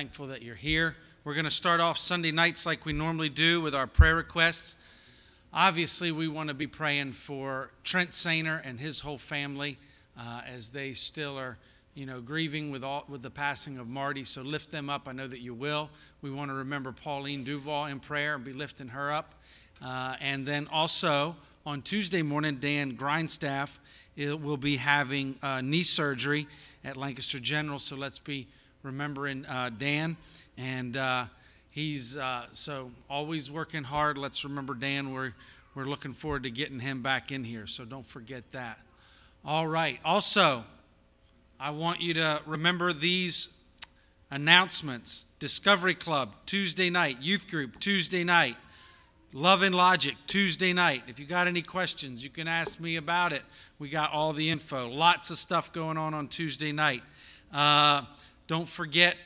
thankful 0.00 0.28
that 0.28 0.40
you're 0.40 0.54
here. 0.54 0.96
We're 1.24 1.34
going 1.34 1.44
to 1.44 1.50
start 1.50 1.78
off 1.78 1.98
Sunday 1.98 2.32
nights 2.32 2.64
like 2.64 2.86
we 2.86 2.94
normally 2.94 3.28
do 3.28 3.60
with 3.60 3.74
our 3.74 3.86
prayer 3.86 4.16
requests. 4.16 4.76
Obviously, 5.52 6.10
we 6.10 6.26
want 6.26 6.48
to 6.48 6.54
be 6.54 6.66
praying 6.66 7.12
for 7.12 7.70
Trent 7.84 8.12
Sainer 8.12 8.62
and 8.64 8.80
his 8.80 9.00
whole 9.00 9.18
family 9.18 9.76
uh, 10.18 10.40
as 10.46 10.70
they 10.70 10.94
still 10.94 11.38
are, 11.38 11.58
you 11.94 12.06
know, 12.06 12.22
grieving 12.22 12.70
with 12.70 12.82
all 12.82 13.04
with 13.10 13.20
the 13.20 13.28
passing 13.28 13.76
of 13.76 13.88
Marty. 13.88 14.24
So 14.24 14.40
lift 14.40 14.70
them 14.70 14.88
up. 14.88 15.06
I 15.06 15.12
know 15.12 15.26
that 15.26 15.40
you 15.40 15.52
will. 15.52 15.90
We 16.22 16.30
want 16.30 16.50
to 16.50 16.54
remember 16.54 16.92
Pauline 16.92 17.44
Duval 17.44 17.84
in 17.84 18.00
prayer 18.00 18.36
and 18.36 18.42
be 18.42 18.54
lifting 18.54 18.88
her 18.88 19.12
up. 19.12 19.34
Uh, 19.84 20.16
and 20.18 20.46
then 20.46 20.66
also 20.72 21.36
on 21.66 21.82
Tuesday 21.82 22.22
morning, 22.22 22.56
Dan 22.58 22.94
Grindstaff 22.96 23.78
will 24.16 24.56
be 24.56 24.78
having 24.78 25.36
uh, 25.42 25.60
knee 25.60 25.82
surgery 25.82 26.46
at 26.84 26.96
Lancaster 26.96 27.38
General. 27.38 27.78
So 27.78 27.96
let's 27.96 28.18
be 28.18 28.46
remembering 28.82 29.46
uh, 29.46 29.70
Dan. 29.76 30.16
And 30.56 30.96
uh, 30.96 31.26
he's 31.70 32.16
uh, 32.16 32.46
so 32.52 32.90
always 33.08 33.50
working 33.50 33.84
hard. 33.84 34.18
Let's 34.18 34.44
remember 34.44 34.74
Dan. 34.74 35.12
We're, 35.12 35.32
we're 35.74 35.84
looking 35.84 36.12
forward 36.12 36.42
to 36.44 36.50
getting 36.50 36.80
him 36.80 37.02
back 37.02 37.32
in 37.32 37.44
here. 37.44 37.66
So 37.66 37.84
don't 37.84 38.06
forget 38.06 38.50
that. 38.52 38.78
All 39.44 39.66
right. 39.66 39.98
Also, 40.04 40.64
I 41.58 41.70
want 41.70 42.00
you 42.00 42.14
to 42.14 42.40
remember 42.46 42.92
these 42.92 43.48
announcements 44.30 45.24
Discovery 45.38 45.94
Club, 45.94 46.34
Tuesday 46.46 46.90
night, 46.90 47.18
Youth 47.20 47.50
Group, 47.50 47.80
Tuesday 47.80 48.24
night. 48.24 48.56
Love 49.32 49.62
and 49.62 49.74
Logic, 49.74 50.16
Tuesday 50.26 50.72
night. 50.72 51.04
If 51.06 51.20
you 51.20 51.24
got 51.24 51.46
any 51.46 51.62
questions, 51.62 52.24
you 52.24 52.30
can 52.30 52.48
ask 52.48 52.80
me 52.80 52.96
about 52.96 53.32
it. 53.32 53.42
We 53.78 53.88
got 53.88 54.12
all 54.12 54.32
the 54.32 54.50
info. 54.50 54.88
Lots 54.88 55.30
of 55.30 55.38
stuff 55.38 55.72
going 55.72 55.96
on 55.96 56.14
on 56.14 56.26
Tuesday 56.26 56.72
night. 56.72 57.04
Uh, 57.52 58.02
don't 58.50 58.68
forget, 58.68 59.16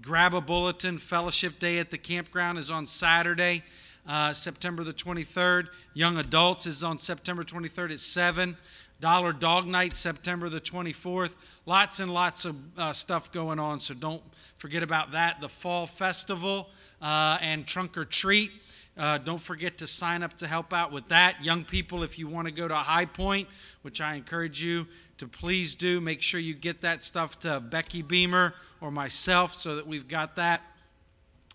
grab 0.00 0.32
a 0.32 0.40
bulletin. 0.40 0.96
Fellowship 0.96 1.58
Day 1.58 1.80
at 1.80 1.90
the 1.90 1.98
campground 1.98 2.56
is 2.56 2.70
on 2.70 2.86
Saturday, 2.86 3.64
uh, 4.06 4.32
September 4.32 4.84
the 4.84 4.92
23rd. 4.92 5.66
Young 5.92 6.18
Adults 6.18 6.66
is 6.66 6.84
on 6.84 6.96
September 6.96 7.42
23rd 7.42 7.94
at 7.94 7.98
7. 7.98 8.56
Dollar 9.00 9.32
Dog 9.32 9.66
Night, 9.66 9.96
September 9.96 10.48
the 10.48 10.60
24th. 10.60 11.34
Lots 11.66 11.98
and 11.98 12.14
lots 12.14 12.44
of 12.44 12.54
uh, 12.78 12.92
stuff 12.92 13.32
going 13.32 13.58
on, 13.58 13.80
so 13.80 13.92
don't 13.92 14.22
forget 14.56 14.84
about 14.84 15.10
that. 15.10 15.40
The 15.40 15.48
Fall 15.48 15.88
Festival 15.88 16.68
uh, 17.02 17.38
and 17.40 17.66
Trunk 17.66 17.98
or 17.98 18.04
Treat 18.04 18.52
uh, 19.00 19.18
don't 19.18 19.40
forget 19.40 19.78
to 19.78 19.86
sign 19.86 20.22
up 20.22 20.36
to 20.36 20.46
help 20.46 20.72
out 20.74 20.92
with 20.92 21.08
that. 21.08 21.42
Young 21.42 21.64
people, 21.64 22.02
if 22.02 22.18
you 22.18 22.28
want 22.28 22.46
to 22.46 22.52
go 22.52 22.68
to 22.68 22.74
High 22.74 23.06
Point, 23.06 23.48
which 23.82 24.00
I 24.00 24.14
encourage 24.14 24.62
you 24.62 24.86
to 25.20 25.28
please 25.28 25.74
do, 25.74 26.00
make 26.00 26.22
sure 26.22 26.40
you 26.40 26.54
get 26.54 26.80
that 26.80 27.04
stuff 27.04 27.38
to 27.40 27.60
Becky 27.60 28.00
Beamer 28.00 28.54
or 28.80 28.90
myself 28.90 29.52
so 29.52 29.76
that 29.76 29.86
we've 29.86 30.08
got 30.08 30.36
that. 30.36 30.62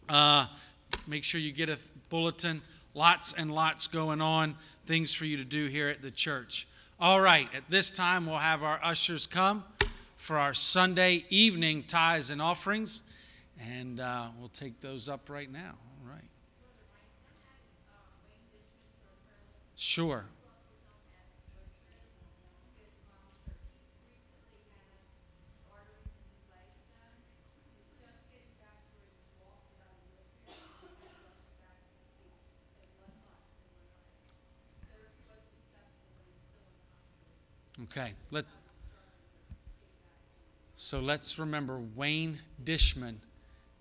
Uh, 0.07 0.45
make 1.07 1.23
sure 1.23 1.41
you 1.41 1.51
get 1.51 1.67
a 1.67 1.77
bulletin. 2.09 2.61
Lots 2.93 3.33
and 3.33 3.51
lots 3.51 3.87
going 3.87 4.21
on, 4.21 4.55
things 4.85 5.13
for 5.13 5.25
you 5.25 5.37
to 5.37 5.43
do 5.43 5.65
here 5.65 5.89
at 5.89 6.03
the 6.03 6.11
church. 6.11 6.67
All 6.99 7.19
right, 7.19 7.49
at 7.55 7.63
this 7.67 7.91
time, 7.91 8.27
we'll 8.27 8.37
have 8.37 8.61
our 8.61 8.79
ushers 8.83 9.25
come 9.25 9.63
for 10.15 10.37
our 10.37 10.53
Sunday 10.53 11.25
evening 11.29 11.83
tithes 11.87 12.29
and 12.29 12.41
offerings, 12.41 13.01
and 13.59 13.99
uh, 13.99 14.27
we'll 14.39 14.47
take 14.49 14.79
those 14.79 15.09
up 15.09 15.27
right 15.29 15.51
now. 15.51 15.73
All 16.03 16.13
right. 16.13 16.23
Sure. 19.75 20.25
Okay. 37.83 38.13
Let, 38.31 38.45
so 40.75 40.99
let's 40.99 41.37
remember 41.37 41.81
Wayne 41.95 42.39
Dishman, 42.63 43.17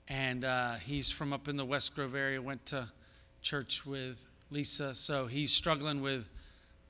and 0.08 0.44
uh, 0.44 0.74
he's 0.74 1.10
from 1.10 1.32
up 1.32 1.46
in 1.48 1.56
the 1.56 1.64
West 1.64 1.94
Grove 1.94 2.16
area. 2.16 2.42
Went 2.42 2.66
to 2.66 2.88
church 3.40 3.86
with 3.86 4.26
Lisa. 4.50 4.94
So 4.94 5.26
he's 5.26 5.52
struggling 5.52 6.02
with 6.02 6.28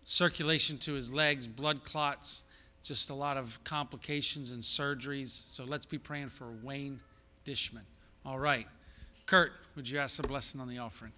circulation 0.05 0.79
to 0.79 0.95
his 0.95 1.13
legs, 1.13 1.47
blood 1.47 1.85
clots, 1.85 2.45
just 2.83 3.11
a 3.11 3.15
lot 3.15 3.37
of 3.37 3.63
complications 3.65 4.51
and 4.51 4.63
surgeries. 4.63 5.29
So 5.29 5.65
let's 5.65 5.87
be 5.87 5.99
praying 5.99 6.29
for 6.29 6.53
Wayne 6.63 7.01
Dishman. 7.45 7.85
All 8.25 8.39
right. 8.39 8.67
Kurt, 9.27 9.53
would 9.77 9.89
you 9.89 9.99
ask 9.99 10.23
a 10.23 10.27
blessing 10.27 10.61
on 10.61 10.69
the 10.69 10.79
offering? 10.79 11.13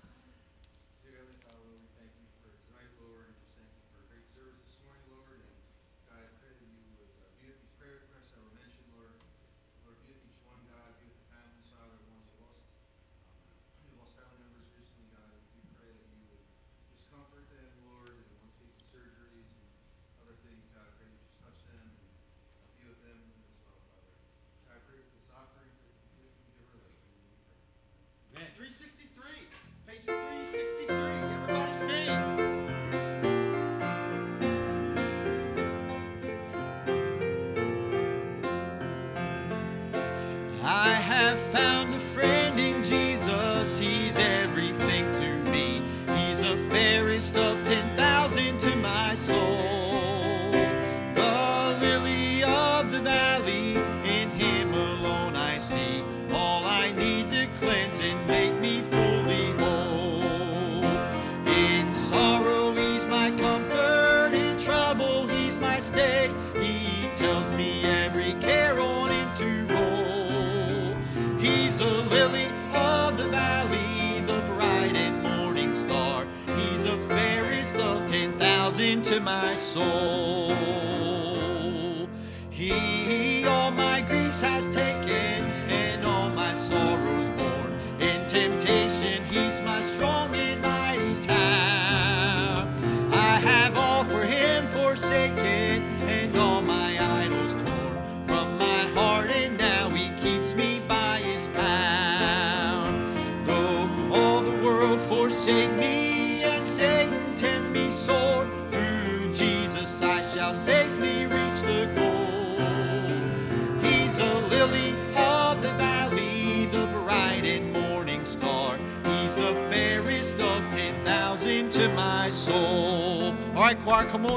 His 121.70 121.88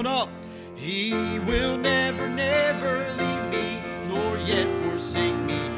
up. 0.08 0.30
he 0.76 1.12
will 1.40 1.78
never, 1.78 2.30
never 2.30 3.14
leave 3.18 3.44
me, 3.52 3.82
nor 4.08 4.38
yet 4.40 4.68
forsake 4.82 5.36
shall. 5.36 5.69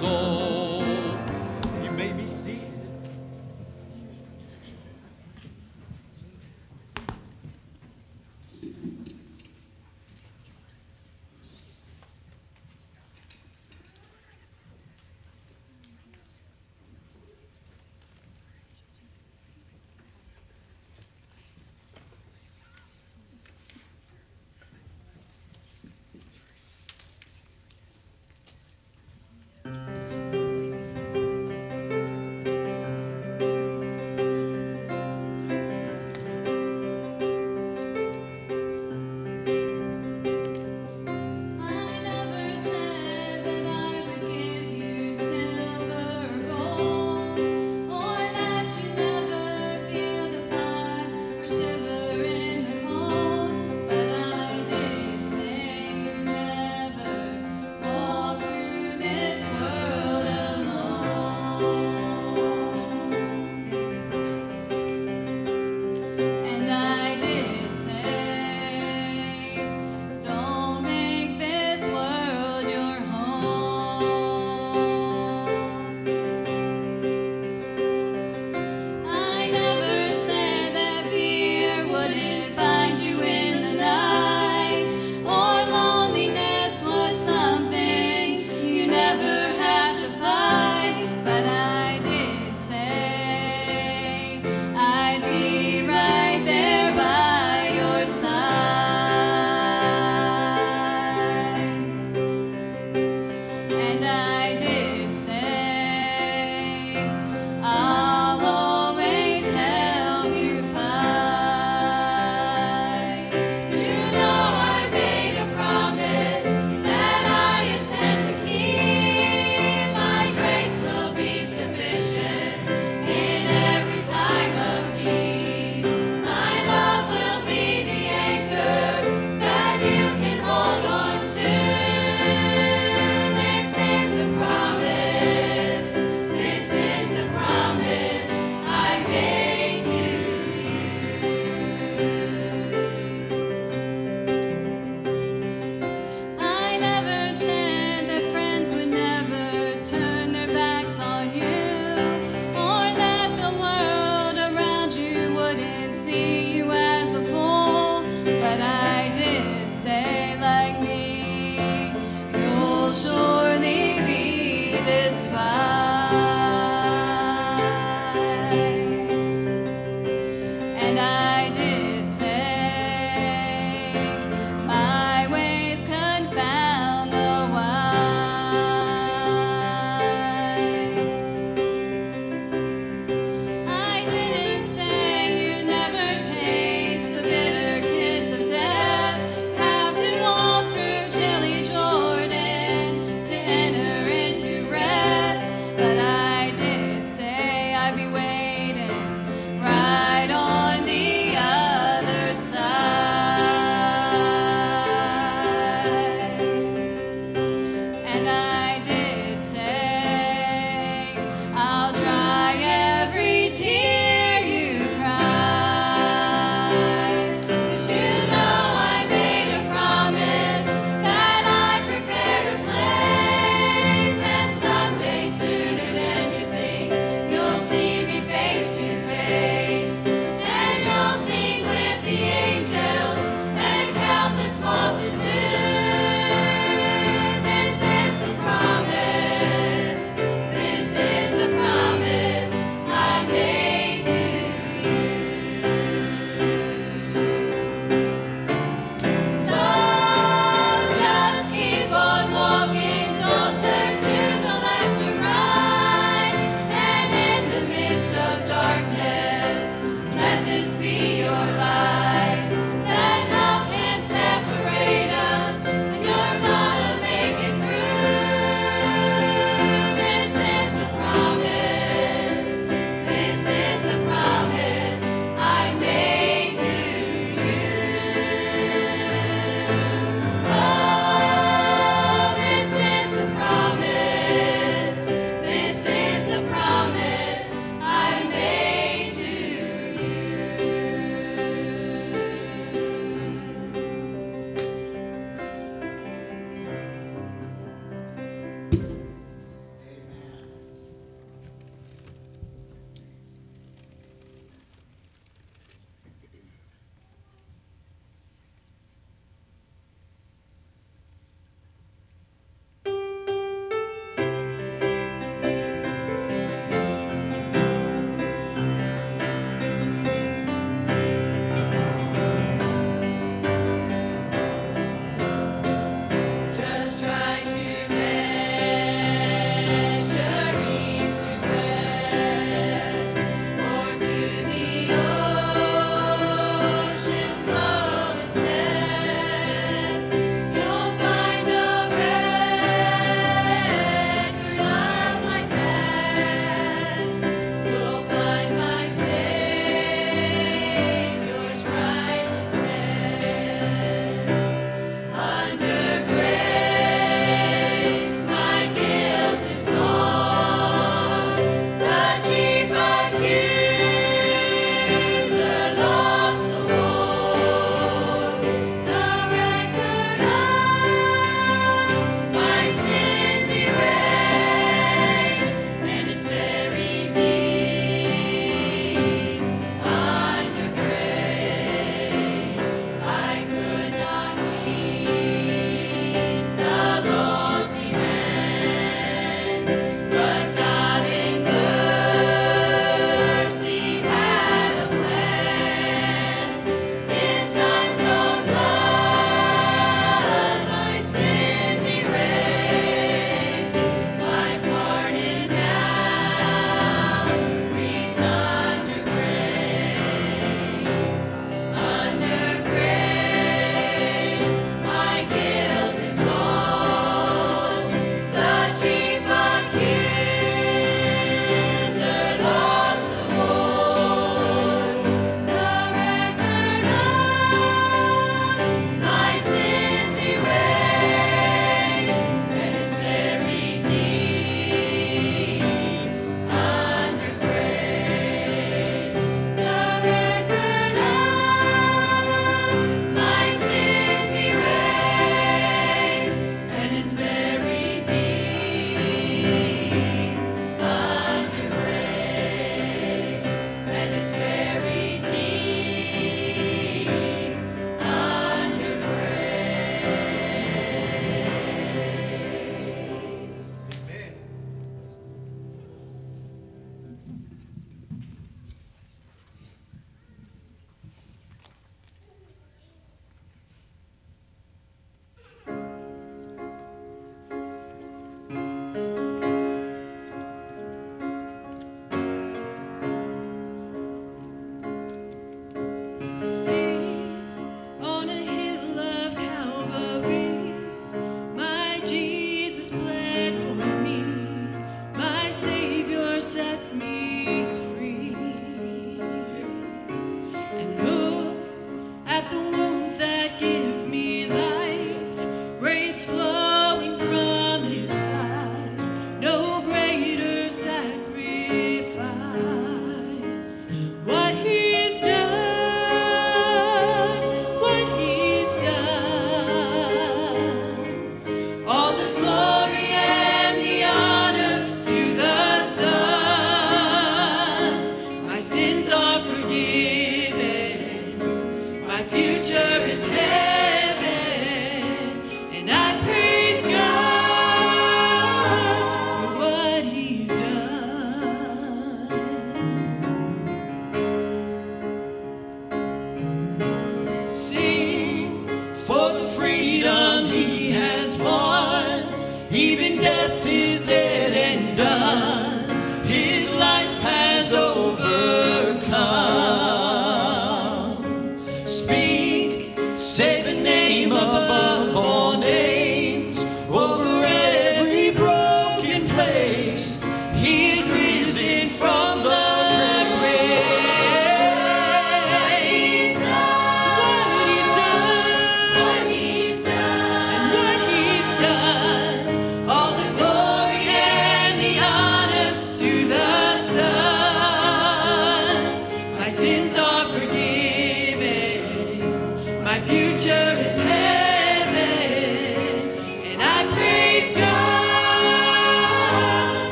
Soul. 0.00 0.29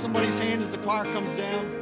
Somebody's 0.00 0.38
hand 0.38 0.62
as 0.62 0.70
the 0.70 0.78
choir 0.78 1.04
comes 1.12 1.30
down. 1.32 1.79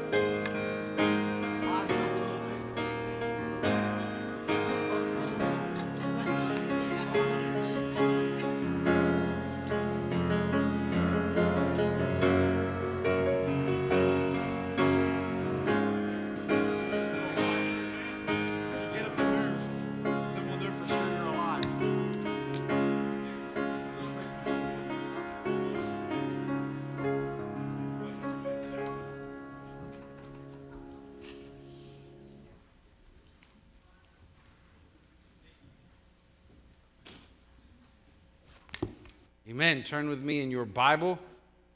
Amen. 39.68 39.82
Turn 39.82 40.08
with 40.08 40.22
me 40.22 40.40
in 40.40 40.50
your 40.50 40.64
Bible 40.64 41.18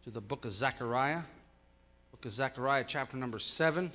to 0.04 0.10
the 0.10 0.22
book 0.22 0.46
of 0.46 0.52
Zechariah. 0.52 1.20
Book 2.10 2.24
of 2.24 2.32
Zechariah, 2.32 2.84
chapter 2.88 3.18
number 3.18 3.38
7. 3.38 3.92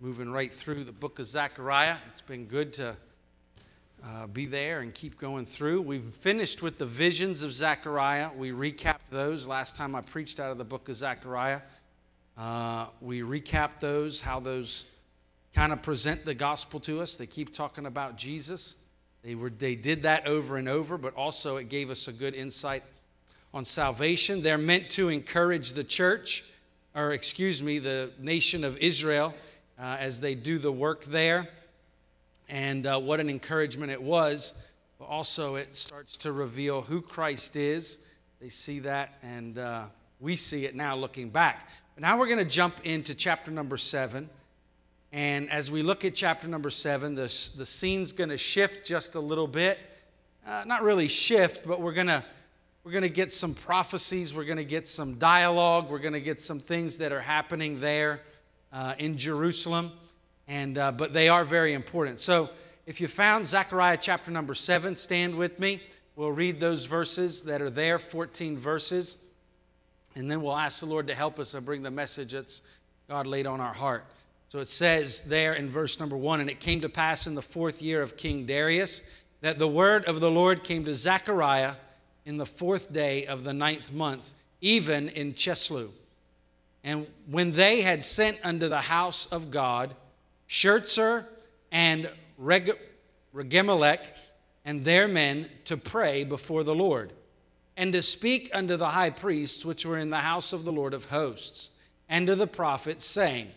Moving 0.00 0.32
right 0.32 0.52
through 0.52 0.82
the 0.82 0.90
book 0.90 1.20
of 1.20 1.26
Zechariah. 1.26 1.98
It's 2.10 2.20
been 2.20 2.46
good 2.46 2.72
to 2.72 2.96
uh, 4.04 4.26
be 4.26 4.46
there 4.46 4.80
and 4.80 4.92
keep 4.92 5.16
going 5.16 5.46
through. 5.46 5.80
We've 5.80 6.02
finished 6.02 6.60
with 6.60 6.78
the 6.78 6.86
visions 6.86 7.44
of 7.44 7.52
Zechariah. 7.54 8.30
We 8.36 8.50
recapped 8.50 9.10
those 9.10 9.46
last 9.46 9.76
time 9.76 9.94
I 9.94 10.00
preached 10.00 10.40
out 10.40 10.50
of 10.50 10.58
the 10.58 10.64
book 10.64 10.88
of 10.88 10.96
Zechariah. 10.96 11.60
Uh, 12.36 12.86
we 13.00 13.20
recapped 13.20 13.78
those, 13.78 14.20
how 14.20 14.40
those 14.40 14.86
kind 15.54 15.72
of 15.72 15.82
present 15.82 16.24
the 16.24 16.34
gospel 16.34 16.80
to 16.80 17.00
us. 17.00 17.14
They 17.14 17.26
keep 17.26 17.54
talking 17.54 17.86
about 17.86 18.16
Jesus. 18.16 18.76
They, 19.26 19.34
were, 19.34 19.50
they 19.50 19.74
did 19.74 20.04
that 20.04 20.28
over 20.28 20.56
and 20.56 20.68
over, 20.68 20.96
but 20.96 21.12
also 21.16 21.56
it 21.56 21.68
gave 21.68 21.90
us 21.90 22.06
a 22.06 22.12
good 22.12 22.32
insight 22.32 22.84
on 23.52 23.64
salvation. 23.64 24.40
They're 24.40 24.56
meant 24.56 24.88
to 24.90 25.08
encourage 25.08 25.72
the 25.72 25.82
church, 25.82 26.44
or 26.94 27.10
excuse 27.10 27.60
me, 27.60 27.80
the 27.80 28.12
nation 28.20 28.62
of 28.62 28.78
Israel 28.78 29.34
uh, 29.80 29.96
as 29.98 30.20
they 30.20 30.36
do 30.36 30.60
the 30.60 30.70
work 30.70 31.06
there. 31.06 31.48
And 32.48 32.86
uh, 32.86 33.00
what 33.00 33.18
an 33.18 33.28
encouragement 33.28 33.90
it 33.90 34.00
was. 34.00 34.54
But 34.96 35.06
also, 35.06 35.56
it 35.56 35.74
starts 35.74 36.16
to 36.18 36.30
reveal 36.30 36.82
who 36.82 37.02
Christ 37.02 37.56
is. 37.56 37.98
They 38.40 38.48
see 38.48 38.78
that, 38.80 39.18
and 39.24 39.58
uh, 39.58 39.86
we 40.20 40.36
see 40.36 40.66
it 40.66 40.76
now 40.76 40.94
looking 40.94 41.30
back. 41.30 41.68
But 41.96 42.02
now 42.02 42.16
we're 42.16 42.26
going 42.28 42.38
to 42.38 42.44
jump 42.44 42.76
into 42.84 43.12
chapter 43.12 43.50
number 43.50 43.76
seven. 43.76 44.30
And 45.16 45.50
as 45.50 45.70
we 45.70 45.82
look 45.82 46.04
at 46.04 46.14
chapter 46.14 46.46
number 46.46 46.68
seven, 46.68 47.14
the, 47.14 47.22
the 47.56 47.64
scene's 47.64 48.12
going 48.12 48.28
to 48.28 48.36
shift 48.36 48.86
just 48.86 49.14
a 49.14 49.20
little 49.20 49.46
bit. 49.46 49.78
Uh, 50.46 50.64
not 50.66 50.82
really 50.82 51.08
shift, 51.08 51.66
but 51.66 51.80
we're 51.80 51.94
going 51.94 52.08
to 52.08 52.22
we're 52.84 52.90
going 52.92 53.00
to 53.00 53.08
get 53.08 53.32
some 53.32 53.54
prophecies. 53.54 54.34
We're 54.34 54.44
going 54.44 54.58
to 54.58 54.64
get 54.64 54.86
some 54.86 55.14
dialogue. 55.14 55.88
We're 55.88 56.00
going 56.00 56.12
to 56.12 56.20
get 56.20 56.38
some 56.38 56.60
things 56.60 56.98
that 56.98 57.12
are 57.12 57.22
happening 57.22 57.80
there 57.80 58.20
uh, 58.74 58.94
in 58.98 59.16
Jerusalem. 59.16 59.90
And, 60.48 60.76
uh, 60.76 60.92
but 60.92 61.14
they 61.14 61.30
are 61.30 61.46
very 61.46 61.72
important. 61.72 62.20
So 62.20 62.50
if 62.84 63.00
you 63.00 63.08
found 63.08 63.48
Zechariah 63.48 63.96
chapter 63.98 64.30
number 64.30 64.52
seven, 64.52 64.94
stand 64.94 65.34
with 65.34 65.58
me. 65.58 65.80
We'll 66.14 66.30
read 66.30 66.60
those 66.60 66.84
verses 66.84 67.40
that 67.44 67.62
are 67.62 67.70
there, 67.70 67.98
14 67.98 68.58
verses. 68.58 69.16
And 70.14 70.30
then 70.30 70.42
we'll 70.42 70.58
ask 70.58 70.80
the 70.80 70.86
Lord 70.86 71.06
to 71.06 71.14
help 71.14 71.38
us 71.38 71.54
and 71.54 71.64
bring 71.64 71.82
the 71.82 71.90
message 71.90 72.32
that's 72.32 72.60
God 73.08 73.26
laid 73.26 73.46
on 73.46 73.62
our 73.62 73.72
heart. 73.72 74.04
So 74.48 74.60
it 74.60 74.68
says 74.68 75.22
there 75.24 75.54
in 75.54 75.68
verse 75.68 75.98
number 75.98 76.16
one, 76.16 76.40
and 76.40 76.48
it 76.48 76.60
came 76.60 76.80
to 76.82 76.88
pass 76.88 77.26
in 77.26 77.34
the 77.34 77.42
fourth 77.42 77.82
year 77.82 78.02
of 78.02 78.16
King 78.16 78.46
Darius 78.46 79.02
that 79.40 79.58
the 79.58 79.68
word 79.68 80.04
of 80.04 80.20
the 80.20 80.30
Lord 80.30 80.64
came 80.64 80.84
to 80.84 80.94
Zechariah 80.94 81.74
in 82.24 82.36
the 82.36 82.46
fourth 82.46 82.92
day 82.92 83.26
of 83.26 83.44
the 83.44 83.52
ninth 83.52 83.92
month, 83.92 84.32
even 84.60 85.08
in 85.10 85.34
Chisleu. 85.34 85.90
And 86.84 87.06
when 87.28 87.52
they 87.52 87.82
had 87.82 88.04
sent 88.04 88.38
unto 88.44 88.68
the 88.68 88.80
house 88.80 89.26
of 89.26 89.50
God 89.50 89.94
Sherezer 90.48 91.26
and 91.72 92.10
Reg- 92.38 92.78
and 94.64 94.84
their 94.84 95.08
men 95.08 95.50
to 95.64 95.76
pray 95.76 96.24
before 96.24 96.64
the 96.64 96.74
Lord, 96.74 97.12
and 97.76 97.92
to 97.92 98.02
speak 98.02 98.50
unto 98.54 98.76
the 98.76 98.88
high 98.90 99.10
priests 99.10 99.64
which 99.64 99.84
were 99.84 99.98
in 99.98 100.10
the 100.10 100.16
house 100.16 100.52
of 100.52 100.64
the 100.64 100.72
Lord 100.72 100.94
of 100.94 101.06
hosts, 101.06 101.70
and 102.08 102.26
to 102.26 102.34
the 102.34 102.46
prophets, 102.46 103.04
saying, 103.04 103.50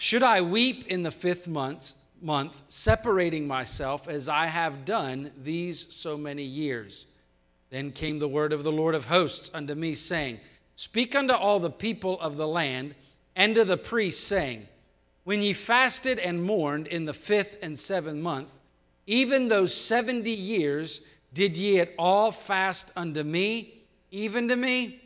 should 0.00 0.22
I 0.22 0.42
weep 0.42 0.86
in 0.86 1.02
the 1.02 1.10
fifth 1.10 1.48
month, 1.48 1.96
month, 2.22 2.62
separating 2.68 3.48
myself 3.48 4.06
as 4.06 4.28
I 4.28 4.46
have 4.46 4.84
done 4.84 5.32
these 5.36 5.92
so 5.92 6.16
many 6.16 6.44
years? 6.44 7.08
Then 7.70 7.90
came 7.90 8.20
the 8.20 8.28
word 8.28 8.52
of 8.52 8.62
the 8.62 8.70
Lord 8.70 8.94
of 8.94 9.06
hosts 9.06 9.50
unto 9.52 9.74
me, 9.74 9.96
saying, 9.96 10.38
Speak 10.76 11.16
unto 11.16 11.34
all 11.34 11.58
the 11.58 11.68
people 11.68 12.18
of 12.20 12.36
the 12.36 12.46
land, 12.46 12.94
and 13.34 13.56
to 13.56 13.64
the 13.64 13.76
priests, 13.76 14.22
saying, 14.22 14.68
When 15.24 15.42
ye 15.42 15.52
fasted 15.52 16.20
and 16.20 16.44
mourned 16.44 16.86
in 16.86 17.04
the 17.04 17.12
fifth 17.12 17.58
and 17.60 17.76
seventh 17.76 18.22
month, 18.22 18.60
even 19.08 19.48
those 19.48 19.74
seventy 19.74 20.30
years, 20.30 21.00
did 21.34 21.56
ye 21.56 21.80
at 21.80 21.92
all 21.98 22.30
fast 22.30 22.92
unto 22.94 23.24
me, 23.24 23.82
even 24.12 24.46
to 24.46 24.54
me? 24.54 25.02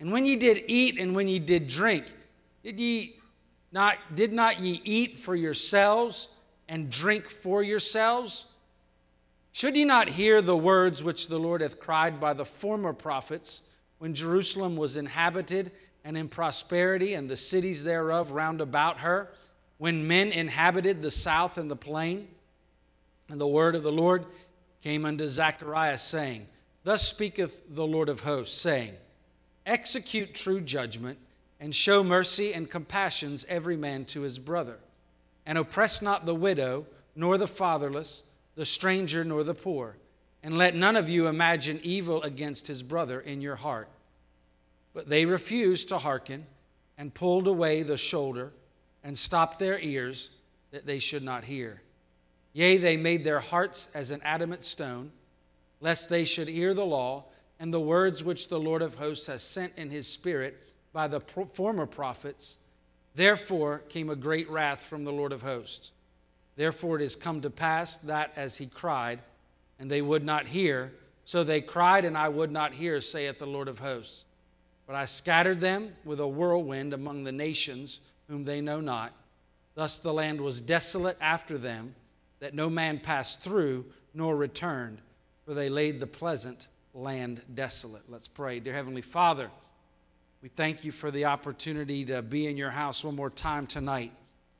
And 0.00 0.10
when 0.10 0.26
ye 0.26 0.34
did 0.34 0.64
eat 0.66 0.98
and 0.98 1.14
when 1.14 1.28
ye 1.28 1.38
did 1.38 1.68
drink, 1.68 2.06
did 2.64 2.80
ye 2.80 3.17
not, 3.78 3.98
did 4.12 4.32
not 4.32 4.58
ye 4.58 4.80
eat 4.82 5.18
for 5.18 5.36
yourselves 5.36 6.28
and 6.68 6.90
drink 6.90 7.28
for 7.28 7.62
yourselves? 7.62 8.46
Should 9.52 9.76
ye 9.76 9.84
not 9.84 10.08
hear 10.08 10.42
the 10.42 10.56
words 10.56 11.04
which 11.04 11.28
the 11.28 11.38
Lord 11.38 11.60
hath 11.60 11.78
cried 11.78 12.18
by 12.18 12.32
the 12.32 12.44
former 12.44 12.92
prophets, 12.92 13.62
when 13.98 14.14
Jerusalem 14.14 14.76
was 14.76 14.96
inhabited 14.96 15.70
and 16.04 16.18
in 16.18 16.28
prosperity, 16.28 17.14
and 17.14 17.30
the 17.30 17.36
cities 17.36 17.84
thereof 17.84 18.32
round 18.32 18.60
about 18.60 18.98
her, 18.98 19.30
when 19.76 20.08
men 20.08 20.32
inhabited 20.32 21.00
the 21.00 21.12
south 21.12 21.56
and 21.56 21.70
the 21.70 21.76
plain? 21.76 22.26
And 23.28 23.40
the 23.40 23.46
word 23.46 23.76
of 23.76 23.84
the 23.84 23.92
Lord 23.92 24.26
came 24.82 25.04
unto 25.04 25.28
Zechariah, 25.28 25.98
saying, 25.98 26.48
Thus 26.82 27.06
speaketh 27.06 27.62
the 27.72 27.86
Lord 27.86 28.08
of 28.08 28.18
hosts, 28.18 28.60
saying, 28.60 28.94
Execute 29.64 30.34
true 30.34 30.60
judgment 30.60 31.20
and 31.60 31.74
show 31.74 32.02
mercy 32.04 32.52
and 32.52 32.70
compassions 32.70 33.44
every 33.48 33.76
man 33.76 34.04
to 34.06 34.22
his 34.22 34.38
brother. 34.38 34.78
And 35.44 35.58
oppress 35.58 36.02
not 36.02 36.26
the 36.26 36.34
widow, 36.34 36.86
nor 37.16 37.38
the 37.38 37.48
fatherless, 37.48 38.22
the 38.54 38.64
stranger, 38.64 39.24
nor 39.24 39.42
the 39.42 39.54
poor. 39.54 39.96
And 40.42 40.56
let 40.56 40.76
none 40.76 40.96
of 40.96 41.08
you 41.08 41.26
imagine 41.26 41.80
evil 41.82 42.22
against 42.22 42.66
his 42.68 42.82
brother 42.82 43.20
in 43.20 43.40
your 43.40 43.56
heart. 43.56 43.88
But 44.94 45.08
they 45.08 45.26
refused 45.26 45.88
to 45.88 45.98
hearken, 45.98 46.46
and 46.96 47.14
pulled 47.14 47.46
away 47.46 47.82
the 47.82 47.96
shoulder, 47.96 48.52
and 49.04 49.16
stopped 49.16 49.58
their 49.58 49.78
ears, 49.78 50.30
that 50.70 50.86
they 50.86 50.98
should 50.98 51.22
not 51.22 51.44
hear. 51.44 51.80
Yea, 52.52 52.76
they 52.76 52.96
made 52.96 53.24
their 53.24 53.40
hearts 53.40 53.88
as 53.94 54.10
an 54.10 54.20
adamant 54.22 54.62
stone, 54.64 55.10
lest 55.80 56.08
they 56.08 56.24
should 56.24 56.48
hear 56.48 56.74
the 56.74 56.84
law 56.84 57.24
and 57.60 57.72
the 57.72 57.80
words 57.80 58.22
which 58.22 58.48
the 58.48 58.58
Lord 58.58 58.82
of 58.82 58.94
hosts 58.96 59.26
has 59.26 59.42
sent 59.42 59.72
in 59.76 59.90
his 59.90 60.06
spirit 60.06 60.62
by 60.92 61.08
the 61.08 61.20
pro- 61.20 61.46
former 61.46 61.86
prophets. 61.86 62.58
Therefore 63.14 63.78
came 63.88 64.10
a 64.10 64.16
great 64.16 64.48
wrath 64.50 64.86
from 64.86 65.04
the 65.04 65.12
Lord 65.12 65.32
of 65.32 65.42
hosts. 65.42 65.92
Therefore 66.56 66.96
it 66.96 67.02
is 67.02 67.16
come 67.16 67.40
to 67.42 67.50
pass 67.50 67.96
that 67.98 68.32
as 68.36 68.56
he 68.56 68.66
cried, 68.66 69.20
and 69.78 69.90
they 69.90 70.02
would 70.02 70.24
not 70.24 70.46
hear, 70.46 70.92
so 71.24 71.44
they 71.44 71.60
cried, 71.60 72.04
and 72.04 72.16
I 72.16 72.28
would 72.28 72.50
not 72.50 72.72
hear, 72.72 73.00
saith 73.00 73.38
the 73.38 73.46
Lord 73.46 73.68
of 73.68 73.78
hosts. 73.78 74.24
But 74.86 74.96
I 74.96 75.04
scattered 75.04 75.60
them 75.60 75.94
with 76.04 76.20
a 76.20 76.26
whirlwind 76.26 76.94
among 76.94 77.24
the 77.24 77.32
nations 77.32 78.00
whom 78.28 78.44
they 78.44 78.60
know 78.60 78.80
not. 78.80 79.12
Thus 79.74 79.98
the 79.98 80.12
land 80.12 80.40
was 80.40 80.60
desolate 80.60 81.18
after 81.20 81.58
them, 81.58 81.94
that 82.40 82.54
no 82.54 82.70
man 82.70 82.98
passed 82.98 83.40
through 83.40 83.84
nor 84.14 84.36
returned, 84.36 85.00
for 85.44 85.54
they 85.54 85.68
laid 85.68 86.00
the 86.00 86.06
pleasant 86.06 86.68
land 86.94 87.42
desolate. 87.54 88.02
Let's 88.08 88.28
pray. 88.28 88.58
Dear 88.60 88.74
Heavenly 88.74 89.02
Father, 89.02 89.50
we 90.40 90.48
thank 90.48 90.84
you 90.84 90.92
for 90.92 91.10
the 91.10 91.24
opportunity 91.24 92.04
to 92.04 92.22
be 92.22 92.46
in 92.46 92.56
your 92.56 92.70
house 92.70 93.02
one 93.02 93.16
more 93.16 93.28
time 93.30 93.66
tonight. 93.66 94.12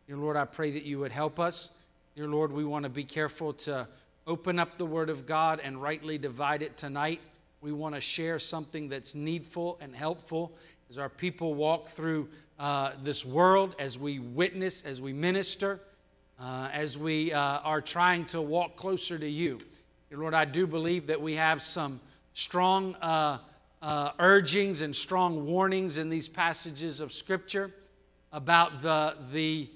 Dear 0.08 0.16
Lord, 0.16 0.36
I 0.36 0.44
pray 0.44 0.72
that 0.72 0.82
you 0.82 0.98
would 0.98 1.12
help 1.12 1.38
us. 1.38 1.70
Dear 2.16 2.26
Lord, 2.26 2.50
we 2.50 2.64
want 2.64 2.82
to 2.82 2.88
be 2.88 3.04
careful 3.04 3.52
to 3.52 3.86
open 4.26 4.58
up 4.58 4.76
the 4.76 4.84
Word 4.84 5.08
of 5.08 5.24
God 5.24 5.60
and 5.62 5.80
rightly 5.80 6.18
divide 6.18 6.62
it 6.62 6.76
tonight. 6.76 7.20
We 7.60 7.70
want 7.70 7.94
to 7.94 8.00
share 8.00 8.40
something 8.40 8.88
that's 8.88 9.14
needful 9.14 9.78
and 9.80 9.94
helpful 9.94 10.52
as 10.90 10.98
our 10.98 11.08
people 11.08 11.54
walk 11.54 11.86
through 11.86 12.28
uh, 12.58 12.92
this 13.04 13.24
world, 13.24 13.76
as 13.78 13.96
we 13.96 14.18
witness, 14.18 14.82
as 14.82 15.00
we 15.00 15.12
minister, 15.12 15.78
uh, 16.40 16.70
as 16.72 16.98
we 16.98 17.32
uh, 17.32 17.38
are 17.38 17.80
trying 17.80 18.24
to 18.26 18.42
walk 18.42 18.74
closer 18.74 19.16
to 19.16 19.28
you. 19.28 19.60
Dear 20.10 20.18
Lord, 20.18 20.34
I 20.34 20.44
do 20.44 20.66
believe 20.66 21.06
that 21.06 21.20
we 21.20 21.34
have 21.34 21.62
some 21.62 22.00
strong 22.32 22.96
uh, 23.82 24.10
urgings 24.18 24.80
and 24.80 24.94
strong 24.94 25.46
warnings 25.46 25.98
in 25.98 26.08
these 26.08 26.28
passages 26.28 27.00
of 27.00 27.12
Scripture 27.12 27.72
about 28.32 28.82
the, 28.82 29.14
the, 29.32 29.68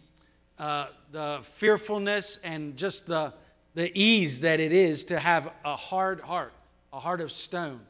uh, 0.58 0.86
the 1.10 1.40
fearfulness 1.42 2.38
and 2.44 2.76
just 2.76 3.06
the, 3.06 3.32
the 3.74 3.90
ease 3.98 4.40
that 4.40 4.60
it 4.60 4.72
is 4.72 5.04
to 5.06 5.18
have 5.18 5.50
a 5.64 5.76
hard 5.76 6.20
heart, 6.20 6.52
a 6.92 7.00
heart 7.00 7.20
of 7.20 7.30
stone, 7.30 7.80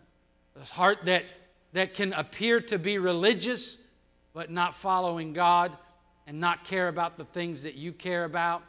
a 0.60 0.64
heart 0.64 0.98
that, 1.04 1.24
that 1.72 1.94
can 1.94 2.12
appear 2.12 2.60
to 2.60 2.78
be 2.78 2.98
religious 2.98 3.78
but 4.34 4.50
not 4.50 4.74
following 4.74 5.32
God 5.32 5.72
and 6.26 6.40
not 6.40 6.64
care 6.64 6.88
about 6.88 7.16
the 7.16 7.24
things 7.24 7.62
that 7.64 7.74
you 7.74 7.92
care 7.92 8.24
about. 8.24 8.62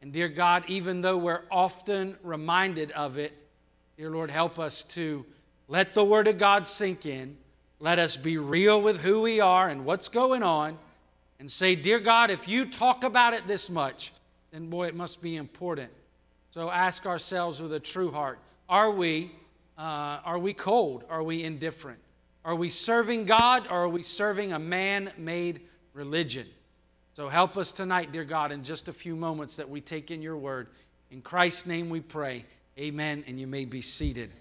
And 0.00 0.12
dear 0.12 0.28
God, 0.28 0.64
even 0.68 1.00
though 1.00 1.18
we're 1.18 1.42
often 1.50 2.16
reminded 2.22 2.90
of 2.92 3.18
it, 3.18 3.32
dear 3.96 4.10
Lord, 4.10 4.30
help 4.30 4.58
us 4.58 4.82
to 4.84 5.24
let 5.68 5.94
the 5.94 6.04
Word 6.04 6.28
of 6.28 6.38
God 6.38 6.66
sink 6.66 7.06
in. 7.06 7.36
Let 7.80 7.98
us 7.98 8.16
be 8.16 8.38
real 8.38 8.80
with 8.80 9.00
who 9.00 9.22
we 9.22 9.40
are 9.40 9.68
and 9.68 9.84
what's 9.84 10.08
going 10.08 10.42
on 10.42 10.78
and 11.40 11.50
say, 11.50 11.74
Dear 11.74 11.98
God, 11.98 12.30
if 12.30 12.46
you 12.46 12.66
talk 12.66 13.02
about 13.04 13.34
it 13.34 13.48
this 13.48 13.68
much, 13.68 14.12
then 14.52 14.68
boy, 14.68 14.86
it 14.86 14.94
must 14.94 15.20
be 15.20 15.36
important. 15.36 15.90
So 16.50 16.70
ask 16.70 17.06
ourselves 17.06 17.60
with 17.60 17.72
a 17.72 17.80
true 17.80 18.10
heart 18.10 18.38
are 18.68 18.90
we, 18.90 19.32
uh, 19.76 20.20
are 20.24 20.38
we 20.38 20.52
cold? 20.52 21.04
Are 21.10 21.22
we 21.22 21.42
indifferent? 21.42 21.98
Are 22.44 22.54
we 22.54 22.70
serving 22.70 23.24
God 23.24 23.66
or 23.66 23.82
are 23.82 23.88
we 23.88 24.02
serving 24.02 24.52
a 24.52 24.58
man 24.58 25.10
made 25.16 25.60
religion? 25.94 26.46
So 27.14 27.28
help 27.28 27.56
us 27.56 27.72
tonight, 27.72 28.12
dear 28.12 28.24
God, 28.24 28.52
in 28.52 28.62
just 28.62 28.88
a 28.88 28.92
few 28.92 29.14
moments 29.14 29.56
that 29.56 29.68
we 29.68 29.80
take 29.80 30.10
in 30.10 30.22
your 30.22 30.36
word. 30.36 30.68
In 31.10 31.20
Christ's 31.20 31.66
name 31.66 31.90
we 31.90 32.00
pray. 32.00 32.44
Amen. 32.78 33.24
And 33.26 33.38
you 33.38 33.46
may 33.46 33.64
be 33.64 33.80
seated. 33.80 34.32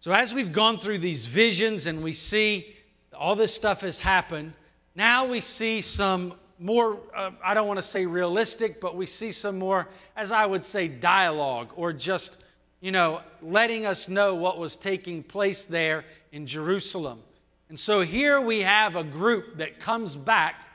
So, 0.00 0.12
as 0.12 0.34
we've 0.34 0.50
gone 0.50 0.78
through 0.78 0.98
these 0.98 1.26
visions 1.26 1.84
and 1.84 2.02
we 2.02 2.14
see 2.14 2.74
all 3.14 3.36
this 3.36 3.54
stuff 3.54 3.82
has 3.82 4.00
happened, 4.00 4.54
now 4.94 5.26
we 5.26 5.42
see 5.42 5.82
some 5.82 6.32
more, 6.58 7.00
uh, 7.14 7.32
I 7.44 7.52
don't 7.52 7.68
want 7.68 7.76
to 7.76 7.82
say 7.82 8.06
realistic, 8.06 8.80
but 8.80 8.96
we 8.96 9.04
see 9.04 9.30
some 9.30 9.58
more, 9.58 9.88
as 10.16 10.32
I 10.32 10.46
would 10.46 10.64
say, 10.64 10.88
dialogue 10.88 11.72
or 11.76 11.92
just, 11.92 12.44
you 12.80 12.92
know, 12.92 13.20
letting 13.42 13.84
us 13.84 14.08
know 14.08 14.34
what 14.34 14.56
was 14.56 14.74
taking 14.74 15.22
place 15.22 15.66
there 15.66 16.06
in 16.32 16.46
Jerusalem. 16.46 17.20
And 17.68 17.78
so 17.78 18.00
here 18.00 18.40
we 18.40 18.62
have 18.62 18.96
a 18.96 19.04
group 19.04 19.58
that 19.58 19.80
comes 19.80 20.16
back 20.16 20.66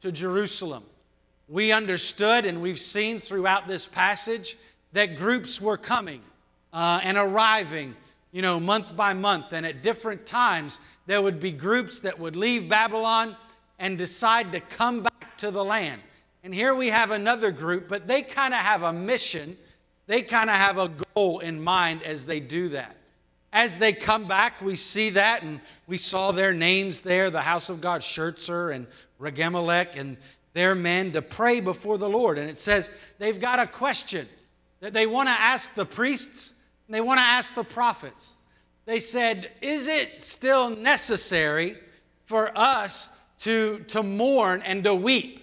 to 0.00 0.10
Jerusalem. 0.10 0.82
We 1.48 1.70
understood 1.70 2.46
and 2.46 2.60
we've 2.60 2.80
seen 2.80 3.20
throughout 3.20 3.68
this 3.68 3.86
passage 3.86 4.56
that 4.92 5.16
groups 5.16 5.60
were 5.60 5.76
coming 5.76 6.20
uh, 6.72 6.98
and 7.04 7.16
arriving, 7.16 7.94
you 8.32 8.42
know, 8.42 8.58
month 8.58 8.96
by 8.96 9.12
month. 9.14 9.52
And 9.52 9.64
at 9.64 9.82
different 9.82 10.26
times, 10.26 10.80
there 11.06 11.22
would 11.22 11.38
be 11.38 11.52
groups 11.52 12.00
that 12.00 12.18
would 12.18 12.34
leave 12.34 12.68
Babylon 12.68 13.36
and 13.78 13.96
decide 13.96 14.52
to 14.52 14.60
come 14.60 15.02
back 15.02 15.36
to 15.38 15.50
the 15.50 15.64
land. 15.64 16.00
And 16.42 16.54
here 16.54 16.74
we 16.74 16.88
have 16.88 17.10
another 17.10 17.52
group, 17.52 17.88
but 17.88 18.08
they 18.08 18.22
kind 18.22 18.52
of 18.52 18.60
have 18.60 18.82
a 18.82 18.92
mission, 18.92 19.56
they 20.06 20.22
kind 20.22 20.50
of 20.50 20.56
have 20.56 20.78
a 20.78 20.90
goal 21.14 21.38
in 21.38 21.62
mind 21.62 22.02
as 22.02 22.24
they 22.24 22.40
do 22.40 22.70
that. 22.70 22.96
As 23.52 23.78
they 23.78 23.92
come 23.92 24.26
back, 24.26 24.62
we 24.62 24.76
see 24.76 25.10
that, 25.10 25.42
and 25.42 25.60
we 25.86 25.98
saw 25.98 26.32
their 26.32 26.54
names 26.54 27.02
there 27.02 27.30
the 27.30 27.42
house 27.42 27.68
of 27.68 27.80
God, 27.80 28.00
Sherezer 28.00 28.74
and 28.74 28.86
Regemmelech, 29.20 29.96
and 29.96 30.16
their 30.54 30.74
men 30.74 31.12
to 31.12 31.22
pray 31.22 31.60
before 31.60 31.98
the 31.98 32.08
Lord. 32.08 32.38
And 32.38 32.48
it 32.48 32.58
says 32.58 32.90
they've 33.18 33.38
got 33.38 33.58
a 33.58 33.66
question 33.66 34.26
that 34.80 34.92
they 34.92 35.06
want 35.06 35.28
to 35.28 35.32
ask 35.32 35.74
the 35.74 35.86
priests 35.86 36.54
and 36.92 36.98
they 36.98 37.00
want 37.00 37.16
to 37.16 37.24
ask 37.24 37.54
the 37.54 37.64
prophets. 37.64 38.36
They 38.84 39.00
said, 39.00 39.50
Is 39.62 39.88
it 39.88 40.20
still 40.20 40.68
necessary 40.68 41.78
for 42.26 42.52
us 42.54 43.08
to, 43.38 43.78
to 43.88 44.02
mourn 44.02 44.60
and 44.60 44.84
to 44.84 44.94
weep? 44.94 45.42